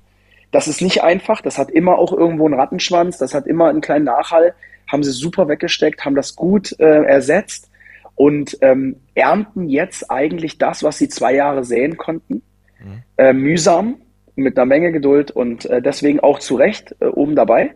[0.52, 3.82] Das ist nicht einfach, das hat immer auch irgendwo einen Rattenschwanz, das hat immer einen
[3.82, 4.54] kleinen Nachhall,
[4.90, 7.70] haben sie super weggesteckt, haben das gut äh, ersetzt
[8.16, 12.42] und ähm, ernten jetzt eigentlich das, was sie zwei Jahre säen konnten.
[12.80, 13.04] Mhm.
[13.18, 13.96] Äh, mühsam,
[14.36, 17.76] mit einer Menge Geduld und äh, deswegen auch zu Recht äh, oben dabei.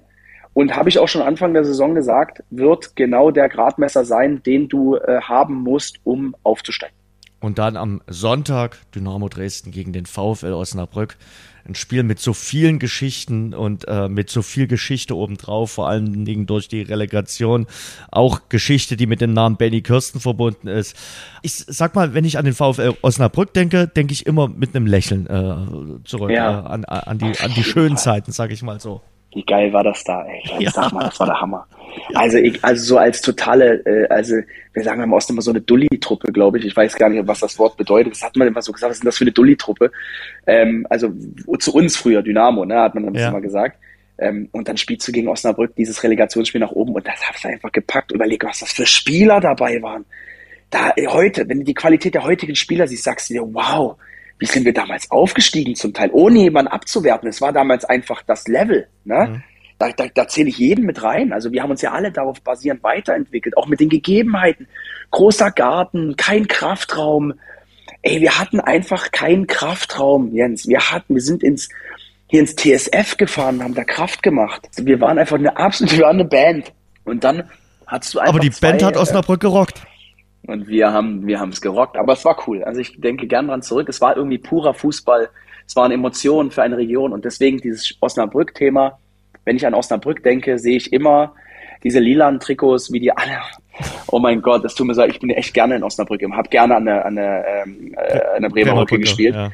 [0.53, 4.67] Und habe ich auch schon Anfang der Saison gesagt, wird genau der Gradmesser sein, den
[4.67, 6.95] du äh, haben musst, um aufzusteigen.
[7.39, 11.15] Und dann am Sonntag Dynamo Dresden gegen den VfL Osnabrück
[11.65, 16.25] ein Spiel mit so vielen Geschichten und äh, mit so viel Geschichte obendrauf, vor allen
[16.25, 17.67] Dingen durch die Relegation.
[18.11, 20.95] Auch Geschichte, die mit dem Namen Benny Kirsten verbunden ist.
[21.41, 24.87] Ich sag mal, wenn ich an den VfL Osnabrück denke, denke ich immer mit einem
[24.87, 26.61] Lächeln äh, zurück ja.
[26.61, 29.01] äh, an, an, die, an die schönen Zeiten, sag ich mal so.
[29.33, 30.41] Wie geil war das da, ey.
[30.59, 30.71] Ja.
[30.71, 31.67] Sag mal, das war der Hammer.
[32.09, 32.19] Ja.
[32.19, 34.35] Also ich, also so als totale, äh, also
[34.73, 36.65] wir sagen im Osten immer so eine Dulli-Truppe, glaube ich.
[36.65, 38.13] Ich weiß gar nicht, was das Wort bedeutet.
[38.13, 39.91] Das hat man immer so gesagt, was ist denn das für eine Dulli-Truppe?
[40.47, 41.13] Ähm, also
[41.59, 43.29] zu uns früher, Dynamo, ne, hat man dann ja.
[43.29, 43.77] immer gesagt.
[44.17, 47.49] Ähm, und dann spielst du gegen Osnabrück dieses Relegationsspiel nach oben und das hast du
[47.49, 48.11] einfach gepackt.
[48.11, 50.05] Überleg, was das für Spieler dabei waren.
[50.71, 53.97] Da heute, wenn du die Qualität der heutigen Spieler siehst, sagst du dir, wow,
[54.39, 57.27] wie sind wir damals aufgestiegen zum Teil, ohne jemanden abzuwerten.
[57.29, 58.87] Es war damals einfach das Level.
[59.03, 59.27] Ne?
[59.29, 59.43] Mhm.
[59.77, 61.31] Da, da, da zähle ich jeden mit rein.
[61.33, 64.67] Also wir haben uns ja alle darauf basierend weiterentwickelt, auch mit den Gegebenheiten.
[65.11, 67.33] Großer Garten, kein Kraftraum.
[68.01, 70.67] Ey, wir hatten einfach keinen Kraftraum, Jens.
[70.67, 71.69] Wir hatten, wir sind ins,
[72.27, 74.67] hier ins TSF gefahren, haben da Kraft gemacht.
[74.77, 76.71] Wir waren einfach eine absolute, wir waren eine Band.
[77.03, 77.49] Und dann
[77.87, 78.33] hattest du einfach.
[78.33, 79.81] Aber die zwei, Band hat Osnabrück gerockt.
[80.47, 81.97] Und wir haben, wir haben es gerockt.
[81.97, 82.63] Aber es war cool.
[82.63, 83.89] Also ich denke gern dran zurück.
[83.89, 85.29] Es war irgendwie purer Fußball.
[85.67, 87.13] Es waren Emotionen für eine Region.
[87.13, 88.97] Und deswegen dieses Osnabrück-Thema.
[89.45, 91.33] Wenn ich an Osnabrück denke, sehe ich immer
[91.83, 93.39] diese lilanen Trikots, wie die alle.
[94.07, 95.03] Oh mein Gott, das tut mir so.
[95.03, 96.21] Ich bin echt gerne in Osnabrück.
[96.21, 99.35] Ich habe gerne an der, an der, ähm, äh, an der Bremer Brücke gespielt.
[99.35, 99.51] Ja.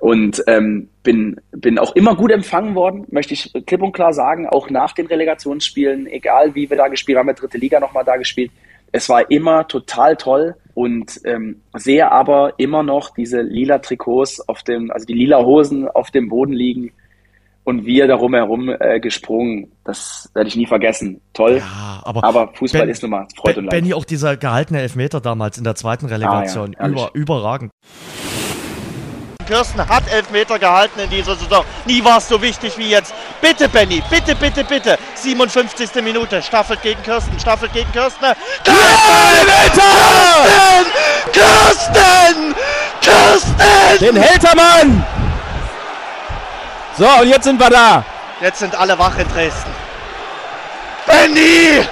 [0.00, 4.48] Und ähm, bin, bin auch immer gut empfangen worden, möchte ich klipp und klar sagen,
[4.48, 8.16] auch nach den Relegationsspielen, egal wie wir da gespielt haben, wir dritte Liga nochmal da
[8.16, 8.50] gespielt
[8.92, 14.62] es war immer total toll und ähm, sehe aber immer noch diese lila Trikots auf
[14.62, 16.92] dem, also die lila Hosen auf dem Boden liegen
[17.64, 19.72] und wir darum herum äh, gesprungen.
[19.84, 21.20] Das werde ich nie vergessen.
[21.32, 21.58] Toll.
[21.58, 23.72] Ja, aber, aber Fußball Ben- ist nun mal Freude und Leid.
[23.72, 26.74] Benny, auch dieser gehaltene Elfmeter damals in der zweiten Relegation.
[26.78, 27.70] Ah, ja, Über, überragend.
[29.52, 31.62] Kirsten hat Elfmeter gehalten in dieser Saison.
[31.84, 33.12] Nie war es so wichtig wie jetzt.
[33.42, 34.98] Bitte, Benny, bitte, bitte, bitte.
[35.14, 35.94] 57.
[35.96, 36.40] Minute.
[36.40, 38.34] Staffelt gegen Kirsten, staffelt gegen Kirsten.
[38.64, 39.82] Kirsten!
[41.32, 42.54] Kirsten!
[43.02, 43.98] Kirsten!
[44.00, 45.04] Den hält er, Mann!
[46.96, 48.02] So, und jetzt sind wir da.
[48.40, 49.70] Jetzt sind alle wach in Dresden.
[51.04, 51.86] Benny!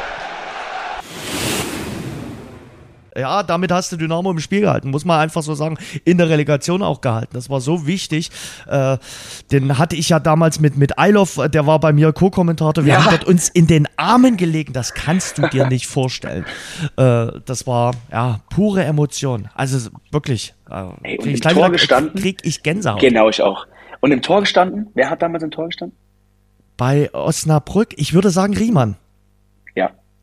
[3.21, 5.79] Ja, damit hast du Dynamo im Spiel gehalten, muss man einfach so sagen.
[6.05, 7.31] In der Relegation auch gehalten.
[7.35, 8.31] Das war so wichtig.
[8.67, 8.99] Äh,
[9.53, 12.85] den hatte ich ja damals mit, mit Eilov, der war bei mir Co-Kommentator.
[12.85, 13.05] Wir Ja.
[13.05, 14.73] haben dort uns in den Armen gelegen.
[14.73, 16.45] Das kannst du dir nicht vorstellen.
[16.97, 19.49] Äh, das war, ja, pure Emotion.
[19.55, 20.55] Also wirklich.
[20.71, 22.21] Äh, Ey, und im Tor gestanden?
[22.21, 23.01] Krieg ich Gänsehaut.
[23.01, 23.67] Genau, ich auch.
[24.01, 24.89] Und im Tor gestanden?
[24.95, 25.97] Wer hat damals im Tor gestanden?
[26.77, 28.97] Bei Osnabrück, ich würde sagen Riemann.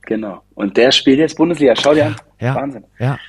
[0.07, 0.41] Genau.
[0.55, 1.73] Und der spielt jetzt Bundesliga.
[1.75, 2.15] Schau dir an.
[2.39, 2.55] Ja.
[2.55, 2.85] Wahnsinn.
[2.97, 3.19] Ja.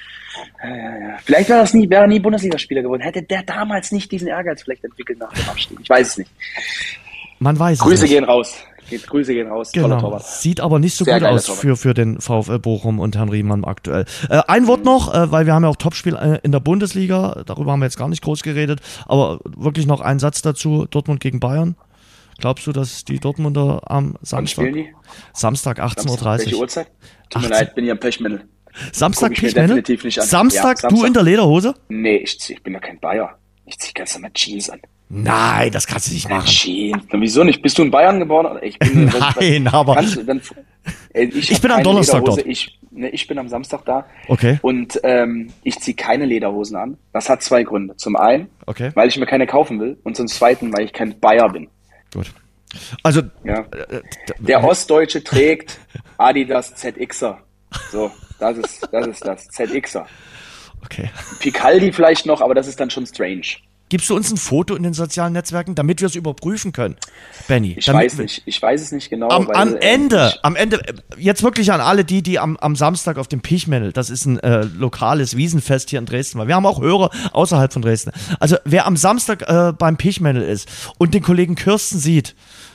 [0.62, 1.16] Ja, ja, ja.
[1.24, 3.02] Vielleicht wäre das nie, wäre er nie Bundesligaspieler geworden.
[3.02, 5.76] Hätte der damals nicht diesen Ehrgeiz vielleicht entwickelt nach dem Abstieg.
[5.82, 6.30] Ich weiß es nicht.
[7.40, 8.10] Man weiß Grüße es nicht.
[8.12, 8.54] gehen raus.
[8.88, 9.72] Geht, Grüße gehen raus.
[9.72, 10.18] Genau.
[10.20, 11.60] Sieht aber nicht so Sehr gut aus Torwart.
[11.60, 14.04] für, für den VfL Bochum und Herrn Riemann aktuell.
[14.30, 17.42] Äh, ein Wort noch, äh, weil wir haben ja auch Topspiel äh, in der Bundesliga.
[17.44, 18.80] Darüber haben wir jetzt gar nicht groß geredet.
[19.06, 20.86] Aber wirklich noch ein Satz dazu.
[20.88, 21.74] Dortmund gegen Bayern.
[22.38, 24.94] Glaubst du, dass die Dortmunder am Wann Samstag, spielen die?
[25.34, 26.38] Samstag 18.30 Samstag.
[26.38, 26.86] Welche Uhr, Uhrzeit?
[27.30, 27.50] Tut mir 18.
[27.50, 28.44] leid, bin ich am Pechmendel.
[28.92, 30.26] Samstag ich an.
[30.26, 31.74] Samstag, Ja, du in der Lederhose?
[31.88, 33.36] Nee, ich, zieh, ich bin doch kein Bayer.
[33.66, 34.80] Ich zieh ganz normal Jeans an.
[35.10, 36.46] Nein, das kannst du nicht machen.
[36.46, 37.02] Jeans.
[37.10, 37.60] Wieso nicht?
[37.62, 38.58] Bist du in Bayern geboren?
[38.62, 39.06] Ich bin,
[39.40, 40.40] Nein, aber- Kannst du, dann,
[41.12, 42.42] Ey, ich hab bin am Donnerstag Lederhose.
[42.42, 42.48] dort.
[42.48, 44.06] Ich, ne, ich bin am Samstag da.
[44.28, 44.58] Okay.
[44.62, 46.98] Und ähm, ich ziehe keine Lederhosen an.
[47.12, 47.96] Das hat zwei Gründe.
[47.96, 48.90] Zum einen, Okay.
[48.94, 49.98] weil ich mir keine kaufen will.
[50.04, 51.68] Und zum zweiten, weil ich kein Bayer bin.
[52.12, 52.32] Gut.
[53.02, 53.60] Also, Ja.
[53.72, 54.02] äh,
[54.38, 55.78] Der Ostdeutsche trägt
[56.18, 57.38] Adidas ZXer.
[57.90, 60.06] So, das ist das, ist das ZXer.
[60.84, 61.10] okay.
[61.40, 63.46] Picaldi vielleicht noch, aber das ist dann schon strange.
[63.88, 66.96] Gibst du uns ein Foto in den sozialen Netzwerken, damit wir es überprüfen können,
[67.46, 67.74] Benny?
[67.78, 69.28] Ich weiß nicht, ich weiß es nicht genau.
[69.30, 72.56] Am, weil, am äh, Ende, am Ende, äh, jetzt wirklich an alle die, die am,
[72.58, 76.48] am Samstag auf dem Pichmännel, das ist ein äh, lokales Wiesenfest hier in Dresden, weil
[76.48, 78.12] wir haben auch Hörer außerhalb von Dresden.
[78.40, 80.68] Also wer am Samstag äh, beim Pichmännel ist
[80.98, 82.34] und den Kollegen Kirsten sieht,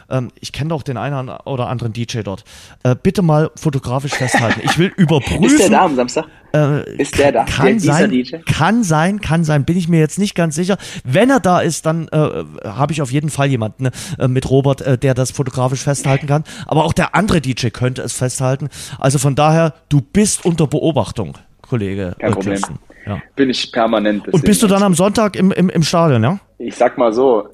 [0.10, 2.44] ähm, ich kenne doch den einen oder anderen DJ dort,
[2.84, 4.62] äh, bitte mal fotografisch festhalten.
[4.64, 5.44] Ich will überprüfen.
[5.46, 6.26] Ist der da am Samstag?
[6.56, 7.46] Äh, Ist der da?
[7.46, 8.36] Kann Der- dieser sein, DJ?
[8.46, 10.78] kann sein, kann sein, bin ich mir jetzt nicht ganz sicher.
[11.04, 13.90] Wenn er da ist, dann äh, habe ich auf jeden Fall jemanden
[14.20, 16.44] äh, mit Robert, äh, der das fotografisch festhalten kann.
[16.68, 18.70] Aber auch der andere DJ könnte es festhalten.
[19.00, 22.16] Also von daher, du bist unter Beobachtung, Kollege.
[22.20, 22.60] Kein Problem.
[23.08, 23.20] Ja.
[23.36, 24.28] Bin ich permanent.
[24.30, 26.40] Und bist du dann am Sonntag im, im, im Stadion, ja?
[26.60, 27.50] Ich sag mal so,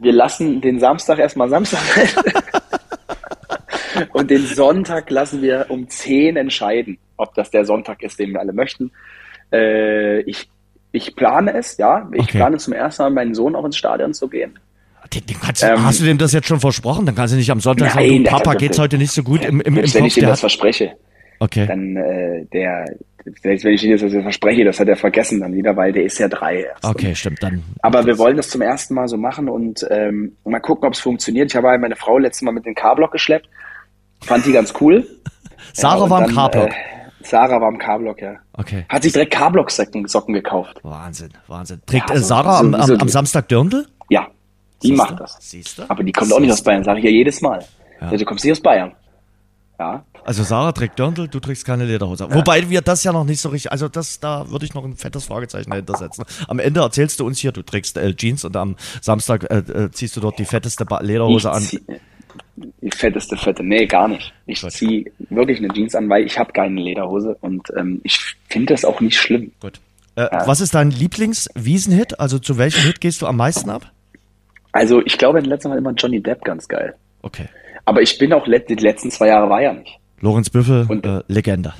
[0.00, 1.80] wir lassen den Samstag erstmal Samstag
[4.12, 8.40] und den Sonntag lassen wir um 10 entscheiden, ob das der Sonntag ist, den wir
[8.40, 8.90] alle möchten.
[9.52, 10.48] Äh, ich,
[10.92, 12.08] ich plane es, ja.
[12.12, 12.38] Ich Okay.
[12.38, 14.58] plane zum ersten Mal meinen Sohn auch ins Stadion zu gehen.
[15.12, 17.04] Den, den kannst, Ähm, hast du dem das jetzt schon versprochen?
[17.06, 19.44] Dann kannst du nicht am Sonntag Nein, sagen, du, Papa, geht's heute nicht so gut
[19.44, 20.06] im, im, im wenn Kopf.
[20.06, 20.92] ich Der das hat, verspreche,
[21.40, 22.84] okay, dann äh, der,
[23.42, 26.18] selbst wenn ich ihm das verspreche, das hat er vergessen dann wieder, weil der ist
[26.18, 26.84] ja drei erst.
[26.84, 27.62] okay, stimmt, dann.
[27.82, 31.00] Aber wir wollen das zum ersten Mal so machen und ähm, mal gucken, ob es
[31.00, 31.50] funktioniert.
[31.50, 33.48] Ich habe halt meine Frau letztes Mal mit dem K-Block geschleppt.
[34.22, 35.06] Fand die ganz cool.
[35.72, 36.68] Sarah Ja, war im K-Block.
[36.70, 36.74] Äh,
[37.22, 38.36] Sarah war im K-Block, ja.
[38.54, 38.84] Okay.
[38.88, 40.78] Hat sich direkt K-Block-Socken Socken gekauft.
[40.82, 41.80] Wahnsinn, Wahnsinn.
[41.86, 43.86] Trägt Ja, äh, so- Sarah so- am, am, so- am Samstag Dirndl?
[44.08, 44.26] Ja,
[44.82, 44.96] die Siehste?
[45.02, 45.36] macht das.
[45.40, 45.84] Siehste?
[45.88, 47.62] Aber die kommt auch nicht aus Bayern, sage ich ja jedes Mal.
[48.00, 48.10] Ja.
[48.10, 48.16] Ja.
[48.16, 48.92] Du kommst nicht aus Bayern.
[49.78, 50.04] Ja.
[50.24, 52.26] Also Sarah trägt Dirndl, du trägst keine Lederhose.
[52.30, 54.96] Wobei wir das ja noch nicht so richtig, also das, da würde ich noch ein
[54.96, 56.24] fettes Fragezeichen dahinter setzen.
[56.48, 59.90] Am Ende erzählst du uns hier, du trägst äh, Jeans und am Samstag äh, äh,
[59.90, 61.62] ziehst du dort die fetteste ba Lederhose an.
[61.62, 61.80] zieh-
[62.82, 63.64] Die fetteste Fette.
[63.64, 64.32] Nee, gar nicht.
[64.46, 64.72] Ich Gut.
[64.72, 68.18] ziehe wirklich eine Jeans an, weil ich habe keine Lederhose und ähm, ich
[68.48, 69.52] finde das auch nicht schlimm.
[69.60, 69.80] Gut.
[70.16, 72.20] Äh, Was ist dein Lieblings-Wiesenhit?
[72.20, 73.90] Also zu welchem Hit gehst du am meisten ab?
[74.72, 76.94] Also ich glaube in letzter Mal immer Johnny Depp ganz geil.
[77.22, 77.46] Okay.
[77.84, 79.98] Aber ich bin auch die letzten zwei Jahre war ja nicht.
[80.20, 81.74] Lorenz Büffel, Und- äh, Legende.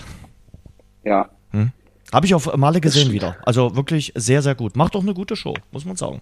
[1.04, 1.28] Ja.
[2.12, 3.36] Habe ich auf Male gesehen wieder.
[3.44, 4.74] Also wirklich sehr, sehr gut.
[4.76, 6.20] Macht doch eine gute Show, muss man sagen.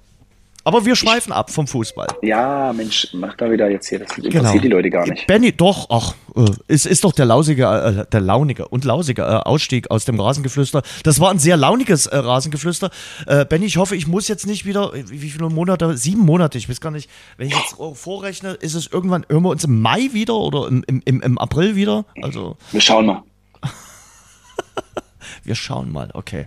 [0.69, 2.09] Aber wir schweifen ab vom Fußball.
[2.21, 4.01] Ja, Mensch, mach da wieder jetzt hier.
[4.01, 4.59] Das interessiert Genau.
[4.61, 5.27] die Leute gar nicht.
[5.27, 9.25] Benny, doch, ach, äh, es ist doch der lausige, äh, der launige und lausige äh,
[9.25, 10.83] Ausstieg aus dem Rasengeflüster.
[11.05, 12.91] Das war ein sehr launiges äh, Rasengeflüster.
[13.27, 16.69] Äh, Benny, ich hoffe, ich muss jetzt nicht wieder, wie viele Monate, sieben Monate, ich
[16.69, 17.09] weiß gar nicht,
[17.39, 20.69] wenn ich jetzt oh, vorrechne, ist es irgendwann, hören wir uns im Mai wieder oder
[20.69, 22.05] im, im, im, April wieder?
[22.21, 23.23] Also, Wir schauen mal.
[25.45, 26.47] Wir schauen mal, okay.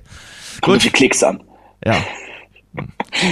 [0.62, 1.42] Kommt auf die Klicks an.
[1.84, 1.96] Ja.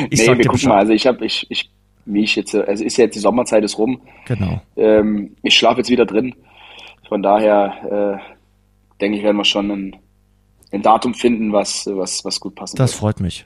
[0.10, 0.70] Ich nee, wir gucken Bescheid.
[0.70, 0.78] mal.
[0.80, 1.70] Also ich habe, ich, ich,
[2.06, 4.02] wie ich jetzt, also ist ja jetzt die Sommerzeit ist rum.
[4.26, 4.62] Genau.
[4.76, 6.36] Ähm, ich schlafe jetzt wieder drin.
[7.08, 9.96] Von daher äh, denke ich, werden wir schon ein,
[10.72, 13.00] ein Datum finden, was, was, was gut passen Das wird.
[13.00, 13.46] freut mich.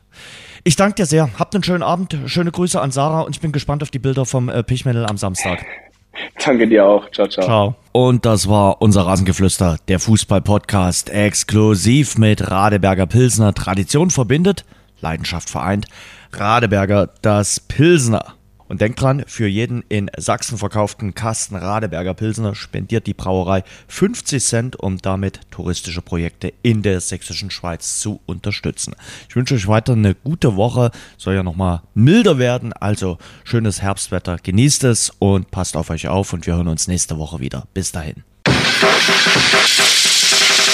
[0.65, 1.29] Ich danke dir sehr.
[1.39, 2.17] Habt einen schönen Abend.
[2.25, 5.17] Schöne Grüße an Sarah und ich bin gespannt auf die Bilder vom äh, Pichmädel am
[5.17, 5.65] Samstag.
[6.45, 7.09] Danke dir auch.
[7.11, 7.45] Ciao, ciao.
[7.45, 7.75] Ciao.
[7.91, 13.53] Und das war unser Rasengeflüster, der Fußball-Podcast, exklusiv mit Radeberger Pilsner.
[13.53, 14.63] Tradition verbindet,
[15.03, 15.85] Leidenschaft vereint.
[16.31, 18.33] Radeberger, das Pilsner.
[18.67, 24.43] Und denkt dran, für jeden in Sachsen verkauften Kasten Radeberger Pilsner spendiert die Brauerei 50
[24.43, 28.95] Cent, um damit touristische Projekte in der sächsischen Schweiz zu unterstützen.
[29.29, 30.89] Ich wünsche euch weiter eine gute Woche.
[31.17, 34.37] Soll ja nochmal milder werden, also schönes Herbstwetter.
[34.41, 37.67] Genießt es und passt auf euch auf und wir hören uns nächste Woche wieder.
[37.75, 38.23] Bis dahin.